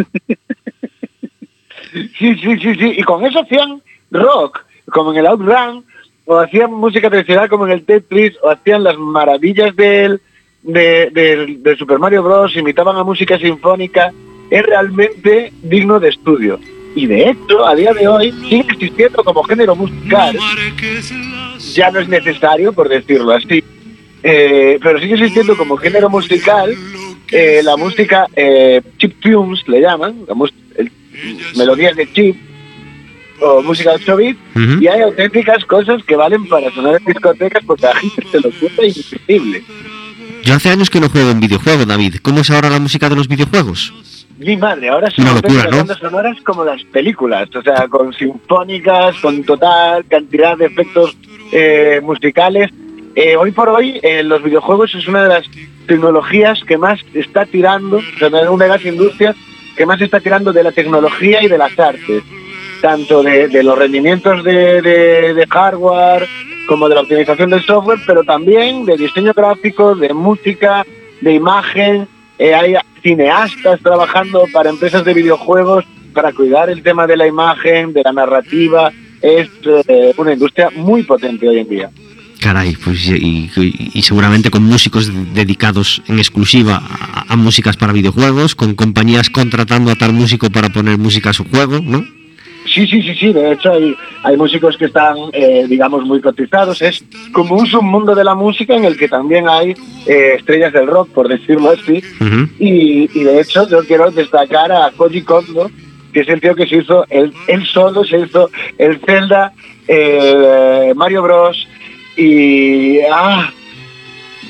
[2.18, 2.92] Sí, sí, sí, sí.
[2.98, 3.80] Y con eso hacían
[4.10, 5.82] rock, como en el Outrun,
[6.26, 10.20] o hacían música tradicional como en el Tetris, o hacían las maravillas del, de,
[10.66, 14.12] del- del Super Mario Bros., imitaban a música sinfónica.
[14.50, 16.58] Es realmente digno de estudio.
[16.94, 20.36] Y de hecho, a día de hoy, sigue existiendo como género musical.
[21.74, 23.62] Ya no es necesario, por decirlo así.
[24.22, 26.74] Eh, pero sigue existiendo como género musical
[27.30, 30.34] eh, la música eh, chip tunes, le llaman, la
[30.76, 30.90] el-
[31.56, 32.36] melodías de chip
[33.40, 34.38] o música de 8 bits,
[34.80, 38.50] y hay auténticas cosas que valen para sonar en discotecas porque la gente se lo
[38.50, 39.62] cuenta indescriptible.
[40.46, 42.16] Yo hace años que no juego en videojuegos, David.
[42.22, 43.92] ¿Cómo es ahora la música de los videojuegos?
[44.38, 45.24] Mi madre, ahora son
[45.78, 51.16] bandas sonoras como las películas, o sea, con sinfónicas, con total cantidad de efectos
[51.50, 52.70] eh, musicales.
[53.16, 55.44] Eh, hoy por hoy, eh, los videojuegos es una de las
[55.88, 59.34] tecnologías que más está tirando, o sea, una de las industrias
[59.76, 62.22] que más está tirando de la tecnología y de las artes,
[62.80, 66.28] tanto de, de los rendimientos de, de- de hardware
[66.66, 70.84] como de la optimización del software, pero también de diseño gráfico, de música,
[71.20, 72.08] de imagen.
[72.38, 77.92] Eh, hay cineastas trabajando para empresas de videojuegos para cuidar el tema de la imagen,
[77.92, 78.90] de la narrativa.
[79.22, 79.48] Es
[79.88, 81.90] eh, una industria muy potente hoy en día.
[82.40, 83.50] Caray, pues y,
[83.94, 86.82] y- seguramente con músicos dedicados en exclusiva
[87.28, 91.44] a músicas para videojuegos, con compañías contratando a tal músico para poner música a su
[91.44, 92.04] juego, ¿no?
[92.76, 93.32] Sí, sí, sí, sí.
[93.32, 96.82] De hecho, hay, hay músicos que están, eh, digamos, muy cotizados.
[96.82, 97.02] Es
[97.32, 99.70] como un submundo de la música en el que también hay
[100.06, 102.02] eh, estrellas del rock, por decirlo así.
[102.58, 105.70] Y, y de hecho, yo quiero destacar a Koji Kondo,
[106.12, 109.54] que es el tío que se hizo, él, él solo se hizo el Zelda,
[109.88, 111.66] eh, Mario Bros.
[112.18, 112.98] Y.
[113.10, 113.50] Ah,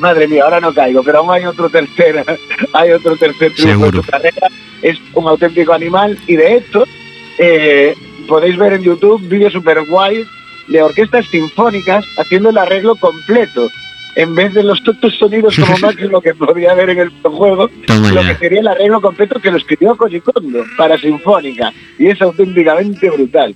[0.00, 2.24] madre mía, ahora no caigo, pero aún hay otro tercer,
[2.72, 4.02] hay otro tercer triunfo en Seguro.
[4.02, 4.48] su carrera.
[4.82, 6.84] Es un auténtico animal y de hecho
[7.38, 7.94] eh,
[8.26, 10.26] podéis ver en YouTube vídeos super guays
[10.68, 13.68] de orquestas sinfónicas haciendo el arreglo completo.
[14.16, 18.10] En vez de los tontos sonidos como máximo que podía haber en el juego, Toma
[18.12, 18.28] lo ya.
[18.28, 21.72] que sería el arreglo completo que lo escribió Koji Kondo para Sinfónica.
[21.98, 23.54] Y es auténticamente brutal.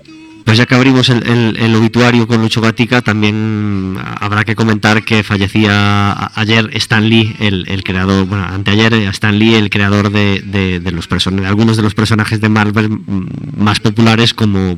[0.50, 5.04] Pues ya que abrimos el, el- el obituario con Lucho Gatica, también habrá que comentar
[5.04, 10.10] que fallecía ayer Stan Lee, el, el creador, bueno, anteayer eh, Stan Lee, el creador
[10.10, 13.26] de, de- de los de algunos de los personajes de Marvel mm,
[13.62, 14.76] más populares, como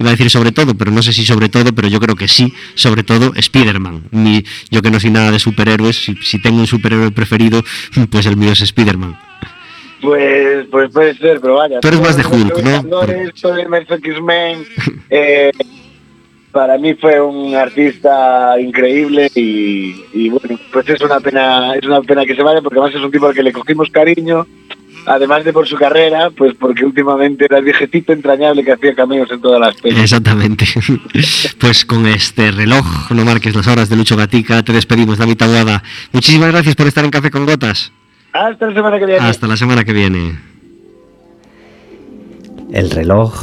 [0.00, 2.26] iba a decir sobre todo, pero no sé si sobre todo, pero yo creo que
[2.26, 4.08] sí, sobre todo Spider-Man.
[4.72, 7.64] Yo que no soy nada de superhéroes, si tengo un superhéroe preferido,
[8.10, 9.16] pues el mío es Spider-Man.
[10.00, 11.80] Pues, pues puede ser, pero vaya.
[11.80, 12.84] Tú eres más de Hulk, ¿no?
[12.84, 14.66] Todo el X-Men,
[15.10, 15.52] eh,
[16.56, 22.00] para mí fue un artista increíble y, y bueno, pues es una pena, es una
[22.00, 24.46] pena que se vaya porque además es un tipo al que le cogimos cariño,
[25.06, 29.30] además de por su carrera, pues porque últimamente era el viejecito entrañable que hacía cameos
[29.30, 29.98] en todas las pelis.
[29.98, 30.64] Exactamente.
[31.58, 35.82] Pues con este reloj, no marques las horas de Lucho Gatica, te despedimos, David Taboada.
[36.12, 37.92] Muchísimas gracias por estar en Café con Gotas.
[38.36, 39.26] Hasta la semana que viene.
[39.26, 40.38] Hasta la semana que viene.
[42.72, 43.34] El reloj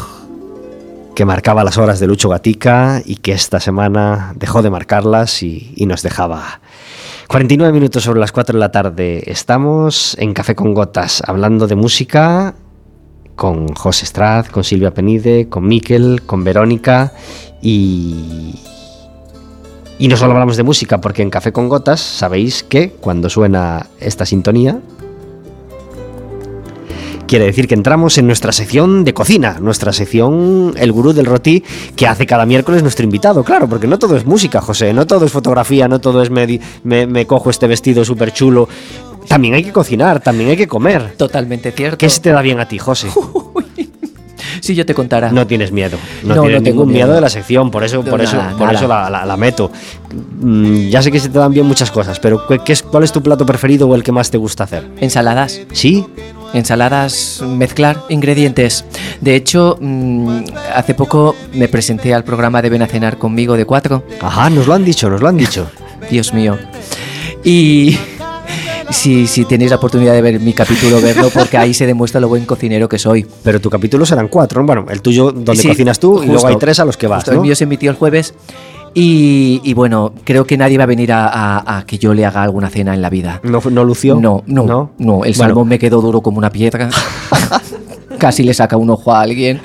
[1.15, 5.73] que marcaba las horas de Lucho Gatica y que esta semana dejó de marcarlas y,
[5.75, 6.61] y nos dejaba
[7.27, 9.23] 49 minutos sobre las 4 de la tarde.
[9.25, 12.55] Estamos en Café con Gotas hablando de música
[13.35, 17.13] con José Estrad, con Silvia Penide, con Miquel, con Verónica
[17.61, 18.55] y...
[20.03, 23.87] Y no solo hablamos de música, porque en Café con Gotas sabéis que cuando suena
[24.01, 24.81] esta sintonía,
[27.25, 31.63] quiere decir que entramos en nuestra sección de cocina, nuestra sección El Gurú del Roti,
[31.95, 35.25] que hace cada miércoles nuestro invitado, claro, porque no todo es música, José, no todo
[35.25, 38.67] es fotografía, no todo es me, me, me cojo este vestido súper chulo.
[39.29, 41.13] También hay que cocinar, también hay que comer.
[41.15, 41.97] Totalmente cierto.
[41.97, 43.07] ¿Qué se te da bien a ti, José?
[44.63, 45.29] Si yo te contara.
[45.29, 45.97] No tienes miedo.
[46.23, 47.07] No, No, tienes ningún miedo.
[47.07, 47.15] miedo.
[47.15, 48.73] de la sección, por eso, por eso, nada, por nada.
[48.79, 49.69] eso la, la- la meto.
[50.39, 53.03] Mm, ya sé que se te dan bien muchas cosas, pero ¿qué, qué es, ¿cuál
[53.03, 54.87] es tu plato preferido o el que más te gusta hacer?
[55.01, 55.59] Ensaladas.
[55.73, 56.05] ¿Sí?
[56.53, 58.85] Ensaladas, mezclar ingredientes.
[59.19, 60.43] De hecho, mm,
[60.73, 64.05] hace poco me presenté al programa de Ven a cenar conmigo de cuatro.
[64.21, 65.67] Ajá, nos lo han dicho, nos lo han dicho.
[66.09, 66.57] Dios mío.
[67.43, 67.97] Y
[68.89, 72.27] si, si tenéis la oportunidad de ver mi capítulo, verlo, porque ahí se demuestra lo
[72.29, 73.25] buen cocinero que soy.
[73.43, 74.67] Pero tu capítulo serán cuatro, ¿no?
[74.67, 77.07] Bueno, el tuyo donde Sí, cocinas tú y luego justo, hay tres a los que
[77.07, 77.37] vas, justo, ¿no?
[77.37, 78.33] El mío se emitió el jueves.
[78.95, 82.25] Y, y bueno, creo que nadie va a venir a, a- a que yo le
[82.27, 83.39] haga alguna cena en la vida.
[83.43, 84.15] ¿No, no lució?
[84.19, 85.23] No, no, no.
[85.23, 85.33] El Bueno.
[85.33, 86.89] salmón me quedó duro como una piedra.
[88.19, 89.59] Casi le saca un ojo a alguien.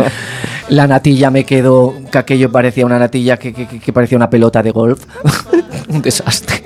[0.71, 4.63] La natilla me quedó, que aquello parecía una natilla que, que- que parecía una pelota
[4.63, 5.05] de golf.
[5.91, 6.65] un desastre.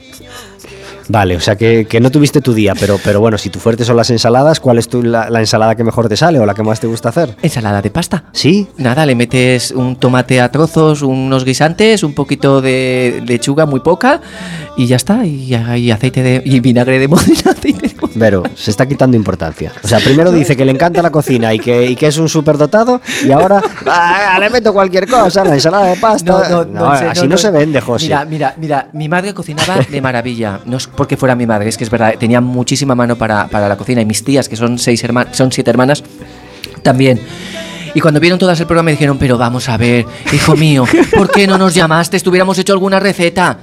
[1.09, 3.85] Vale, o sea que, que no tuviste tu día, pero, pero bueno, si tu fuerte
[3.85, 6.55] son las ensaladas, ¿cuál es tu, la, la ensalada que mejor te sale o la
[6.55, 7.37] que más te gusta hacer?
[7.43, 8.25] Ensalada de pasta.
[8.33, 8.69] ¿Sí?
[8.77, 14.21] Nada, le metes un tomate a trozos, unos guisantes, un poquito de lechuga, muy poca,
[14.77, 15.25] y ya está.
[15.25, 16.43] Y, y aceite de.
[16.45, 19.73] y vinagre de modena, aceite de Pero se está quitando importancia.
[19.83, 22.29] O sea, primero dice que le encanta la cocina y que, y que es un
[22.29, 26.33] superdotado y ahora ah, le meto cualquier cosa, la ensalada de pasta.
[26.65, 28.07] No, en serio, así no, se vende, José.
[28.07, 30.61] Mira, mira, mira, mi madre cocinaba de maravilla.
[30.65, 33.69] No es porque fuera mi madre, es que es verdad, tenía muchísima mano para, para
[33.69, 34.01] la cocina.
[34.01, 36.03] Y mis tías, que son seis hermanas, son siete hermanas,
[36.83, 37.21] también.
[37.95, 40.85] Y cuando vieron todas el programa me dijeron, pero vamos a ver, hijo mío,
[41.15, 42.17] ¿por qué no nos llamaste?
[42.17, 43.59] Estuviéramos hecho alguna receta.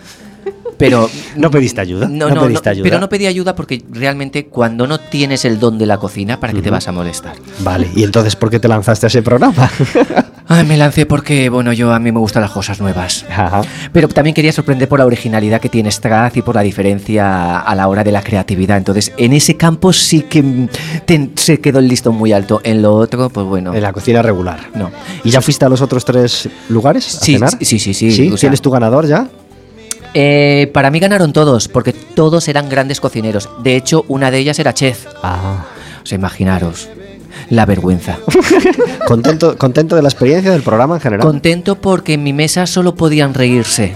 [0.79, 2.07] Pero ¿No pediste ayuda?
[2.07, 2.83] no, ¿No no, pediste no, ayuda?
[2.83, 6.53] pero no pedí ayuda porque realmente cuando no tienes el don de la cocina, ¿para
[6.53, 7.33] qué te vas a molestar?
[7.59, 9.69] Vale, ¿y entonces por qué te lanzaste a ese programa?
[10.51, 13.23] Ay, me lancé porque, bueno, yo a mí me gustan las cosas nuevas.
[13.29, 13.61] Ajá.
[13.93, 17.75] Pero también quería sorprender por la originalidad que tiene Straz y por la diferencia a
[17.75, 18.77] la hora de la creatividad.
[18.77, 20.67] Entonces, en ese campo sí que
[21.05, 22.61] te- se quedó el listón muy alto.
[22.63, 23.75] En lo otro, pues bueno.
[23.75, 24.69] En la cocina regular.
[24.73, 24.89] No.
[25.23, 27.51] ¿Y ya fuiste a los otros tres lugares a Sí, cenar?
[27.61, 28.27] sí, sí, sí, ¿Sí?
[28.29, 29.27] o sea- ¿Tienes tu ganador ya?
[30.13, 33.49] Eh, para mí ganaron todos, porque todos eran grandes cocineros.
[33.61, 35.05] De hecho, una de ellas era chef.
[35.21, 35.65] Ah.
[36.03, 36.89] O sea, imaginaros
[37.49, 38.17] la vergüenza.
[39.07, 41.25] ¿Contento, ¿Contento de la experiencia del programa en general?
[41.25, 43.93] Contento porque en mi mesa solo podían reírse.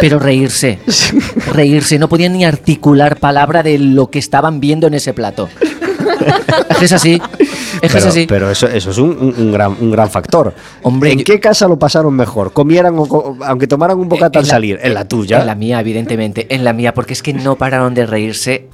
[0.00, 0.78] Pero reírse.
[1.52, 1.98] Reírse.
[1.98, 5.48] No podían ni articular palabra de lo que estaban viendo en ese plato.
[6.70, 7.20] Es que es así.
[7.80, 8.26] Es que es pero, así.
[8.26, 10.54] pero eso, eso es un, un- un gran, un gran factor.
[10.82, 12.52] Hombre, ¿En yo- qué casa lo pasaron mejor?
[12.52, 14.78] ¿Comieran o aunque tomaran un bocata En al salir?
[14.82, 15.40] En la tuya.
[15.40, 16.46] En la mía, evidentemente.
[16.54, 18.68] En la mía, porque es que no pararon de reírse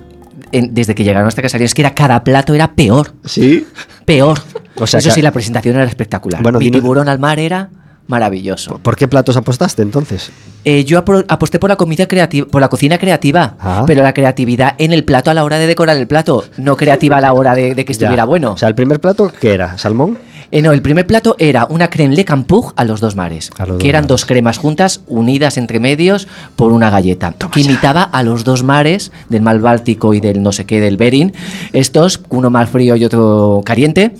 [0.52, 1.66] en- desde que llegaron hasta que salieron.
[1.66, 3.12] Es que era cada plato era peor.
[3.24, 3.66] Sí.
[4.04, 4.38] Peor.
[4.76, 6.42] O sea, Eso que- sí, la presentación era espectacular.
[6.42, 7.70] Bueno, Mi tiburón al mar era
[8.08, 8.78] maravilloso.
[8.82, 10.30] ¿Por qué platos apostaste entonces?
[10.64, 10.98] Eh, yo
[11.28, 13.84] aposté por la comida creativa, por la cocina creativa, Ah.
[13.86, 17.18] pero la creatividad en el plato a la hora de decorar el plato, no creativa
[17.18, 18.24] a la hora de, de que estuviera Ya.
[18.24, 18.52] bueno.
[18.52, 19.78] O sea, el primer plato, ¿qué era?
[19.78, 20.18] ¿Salmón?
[20.52, 23.66] Eh, no, el primer plato era una creme le campug a los dos mares, los
[23.66, 24.08] que dos eran mares.
[24.08, 29.10] dos cremas juntas, unidas entre medios por una galleta, que imitaba a los dos mares
[29.28, 31.32] del mar Báltico y del no sé qué del Bering,
[31.72, 34.14] estos, uno más frío y otro caliente.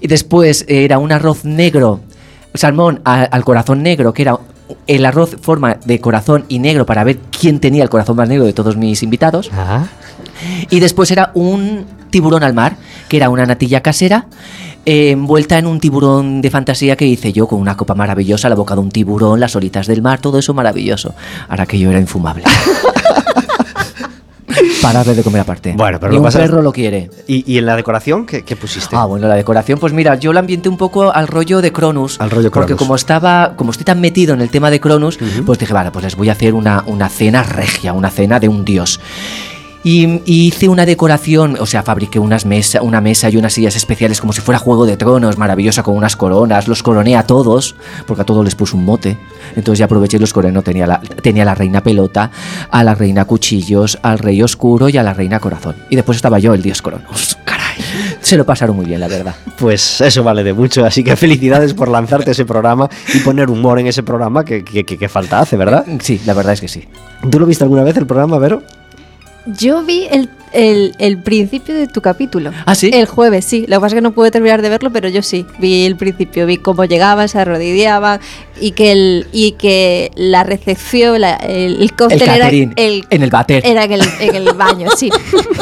[0.00, 2.00] Y después era un arroz negro,
[2.58, 4.38] salmón a- al corazón negro, que era
[4.86, 8.44] el arroz forma de corazón y negro para ver quién tenía el corazón más negro
[8.44, 9.50] de todos mis invitados.
[9.52, 9.84] Ah.
[10.70, 12.76] Y después era un tiburón al mar,
[13.08, 14.26] que era una natilla casera,
[14.84, 18.54] eh, envuelta en un tiburón de fantasía que hice yo con una copa maravillosa, la
[18.54, 21.14] boca de un tiburón, las olitas del mar, todo eso maravilloso.
[21.48, 22.44] Ahora que yo era infumable.
[24.82, 25.74] Pararle de comer aparte.
[25.76, 27.10] Bueno, pero Ni lo un pasa- perro lo quiere.
[27.26, 28.94] ¿Y, y en la decoración qué, qué pusiste?
[28.96, 32.20] Ah, bueno, la decoración, pues mira, yo la ambienté un poco al rollo de Cronus.
[32.20, 32.78] Al rollo Porque Cronus.
[32.78, 36.04] como estaba, como estoy tan metido en el tema de Cronus, pues dije, vale, pues
[36.04, 39.00] les voy a hacer una, una cena regia, una cena de un dios.
[39.88, 43.76] Y, y hice una decoración, o sea, fabriqué unas mesa, una mesa y unas sillas
[43.76, 46.66] especiales como si fuera Juego de Tronos, maravillosa, con unas coronas.
[46.66, 49.16] Los coroné a todos, porque a todos les puse un mote.
[49.54, 50.60] Entonces ya aproveché y los coroné.
[50.62, 52.32] Tenía la, tenía a la reina pelota,
[52.68, 55.76] a la reina cuchillos, al rey oscuro y a la reina corazón.
[55.88, 57.38] Y después estaba yo, el dios Cronos.
[57.44, 57.76] Caray.
[58.20, 59.36] Se lo pasaron muy bien, la verdad.
[59.56, 63.78] Pues eso vale de mucho, así que felicidades por lanzarte ese programa y poner humor
[63.78, 65.84] en ese programa que, que- que- que falta hace, ¿verdad?
[66.00, 66.82] Sí, la verdad es que sí.
[67.30, 68.64] ¿Tú lo viste alguna vez el programa, Vero?
[69.46, 72.50] Yo vi el, el- el principio de tu capítulo.
[72.64, 72.90] ¿Ah, sí?
[72.92, 73.60] El jueves, sí.
[73.68, 75.46] Lo que pasa es que no pude terminar de verlo, pero yo sí.
[75.58, 78.18] Vi el principio, vi cómo llegaban, se arrodillaban
[78.60, 83.22] y que el, y que la recepción, la- el, el cóctel El era el, en
[83.22, 83.62] el váter.
[83.64, 85.10] Era en el, en baño, sí.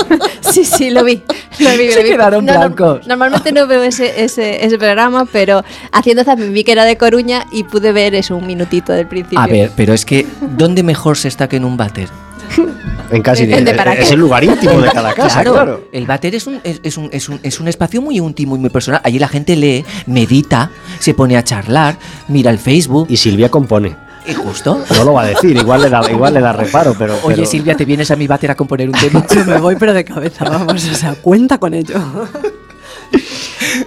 [0.41, 1.22] sí, sí, lo vi.
[1.59, 2.11] Lo vi, Se lo vi.
[2.11, 3.07] quedaron No, no, blancos.
[3.07, 5.62] normalmente no veo ese, ese, ese programa, pero
[5.93, 9.41] haciendo zapping vi que era de Coruña y pude ver eso un minutito del principio.
[9.41, 10.26] A ver, pero es que,
[10.57, 12.09] ¿dónde mejor se está que en un váter?
[13.11, 14.15] En casi Depende para es qué.
[14.15, 15.89] el lugar íntimo de cada casa, claro.
[15.93, 18.59] El váter es un, es, es un, es, un, es un espacio muy íntimo y
[18.59, 19.01] muy personal.
[19.05, 21.97] Allí la gente lee, medita, se pone a charlar,
[22.29, 23.07] mira el Facebook.
[23.11, 23.97] Y Silvia compone.
[24.27, 24.83] Y justo.
[24.97, 27.15] No lo va a decir, igual le da, igual le da reparo, pero.
[27.25, 29.25] Oye, pero- Silvia, ¿te vienes a mi váter a componer un tema?
[29.35, 31.97] Yo me voy, pero de cabeza, vamos, o sea, cuenta con ello.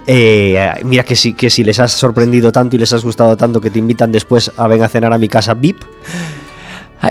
[0.06, 3.60] Eh, mira que si, que si les has sorprendido tanto y les has gustado tanto
[3.60, 5.82] que te invitan después a ven a cenar a mi casa VIP,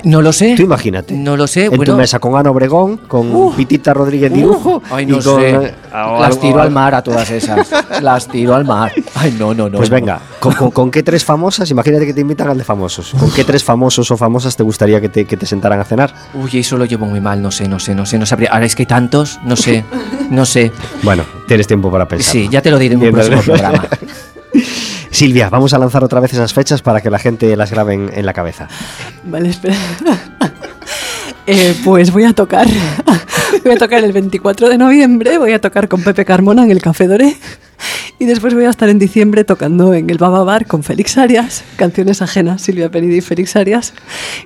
[0.04, 0.56] Ay, No lo sé.
[0.56, 1.14] tú imagínate.
[1.16, 1.66] No lo sé.
[1.66, 4.82] en bueno, tu mesa con Ana Obregón, con Pitita Rodríguez Dirujo.
[4.92, 5.50] Ay, y no con, sé.
[5.50, 7.68] eh, Las tiro al mar a todas esas.
[8.02, 8.92] Las tiro al mar.
[9.16, 9.78] Ay, no, no, no.
[9.78, 11.70] Pues venga, ¿con, con, con qué tres famosas?
[11.72, 13.14] Imagínate que te invitan al de famosos.
[13.18, 16.14] ¿Con qué tres famosos o famosas te gustaría que te, que te sentaran a cenar?
[16.34, 17.42] Uy, eso lo llevo muy mal.
[17.42, 18.18] No sé, no sé, no sé.
[18.18, 18.50] No sabría.
[18.52, 19.40] Ahora es que hay tantos.
[19.46, 19.84] No sé.
[20.30, 20.72] No sé.
[21.04, 22.32] Bueno, tienes tiempo para pensar.
[22.32, 23.88] Sí, ya te lo diré en un próximo programa.
[25.12, 28.26] Silvia, vamos a lanzar otra vez esas fechas para que la gente las grabe en,
[28.26, 28.68] la cabeza.
[29.24, 29.76] Vale, espera.
[31.50, 32.68] Eh, pues voy a tocar.
[33.64, 36.82] Voy a tocar el 24 de noviembre, voy a tocar con Pepe Carmona en el
[36.82, 37.38] Café Doré.
[38.20, 41.64] Y después voy a estar en diciembre tocando en el Baba Bar con Félix Arias,
[41.76, 43.94] canciones ajenas, Silvia Penidi y Félix Arias.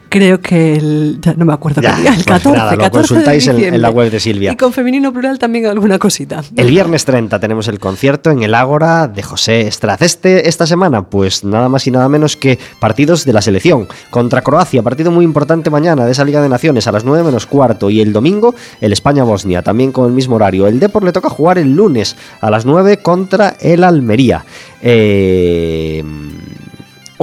[0.10, 1.20] Creo que el.
[1.22, 3.48] Ya no me acuerdo Ya, qué día, el pues 14, nada, lo 14 de consultáis
[3.48, 4.52] en- la web de Silvia.
[4.52, 6.44] Y con femenino plural también alguna cosita.
[6.58, 10.02] El viernes 30 tenemos el concierto en el Ágora de José Estraz.
[10.02, 13.88] Este, esta semana, pues nada más y nada menos que partidos de la selección.
[14.10, 17.46] Contra Croacia, partido muy importante mañana de esa Liga de Naciones a las 9 menos
[17.46, 17.90] cuarto.
[17.90, 20.68] Y el domingo, el España-Bosnia, también con el mismo horario.
[20.68, 24.44] El Depor le toca jugar el lunes a las 9 contra el Almería.
[24.82, 26.04] Eh,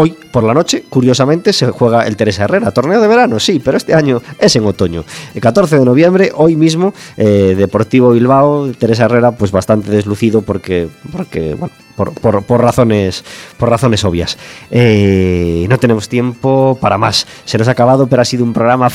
[0.01, 2.70] Hoy por la noche, curiosamente, se juega el Teresa Herrera.
[2.70, 5.05] Torneo de verano, sí, pero este año es en otoño.
[5.34, 10.86] El 14 de noviembre, hoy mismo, eh, Deportivo Bilbao, Teresa Herrera, pues bastante deslucido porque,
[11.11, 13.24] porque bueno, por, por- por razones,
[13.57, 14.39] por razones obvias.
[14.70, 17.26] Eh, no tenemos tiempo para más.
[17.45, 18.86] Se nos ha acabado, pero ha sido un programa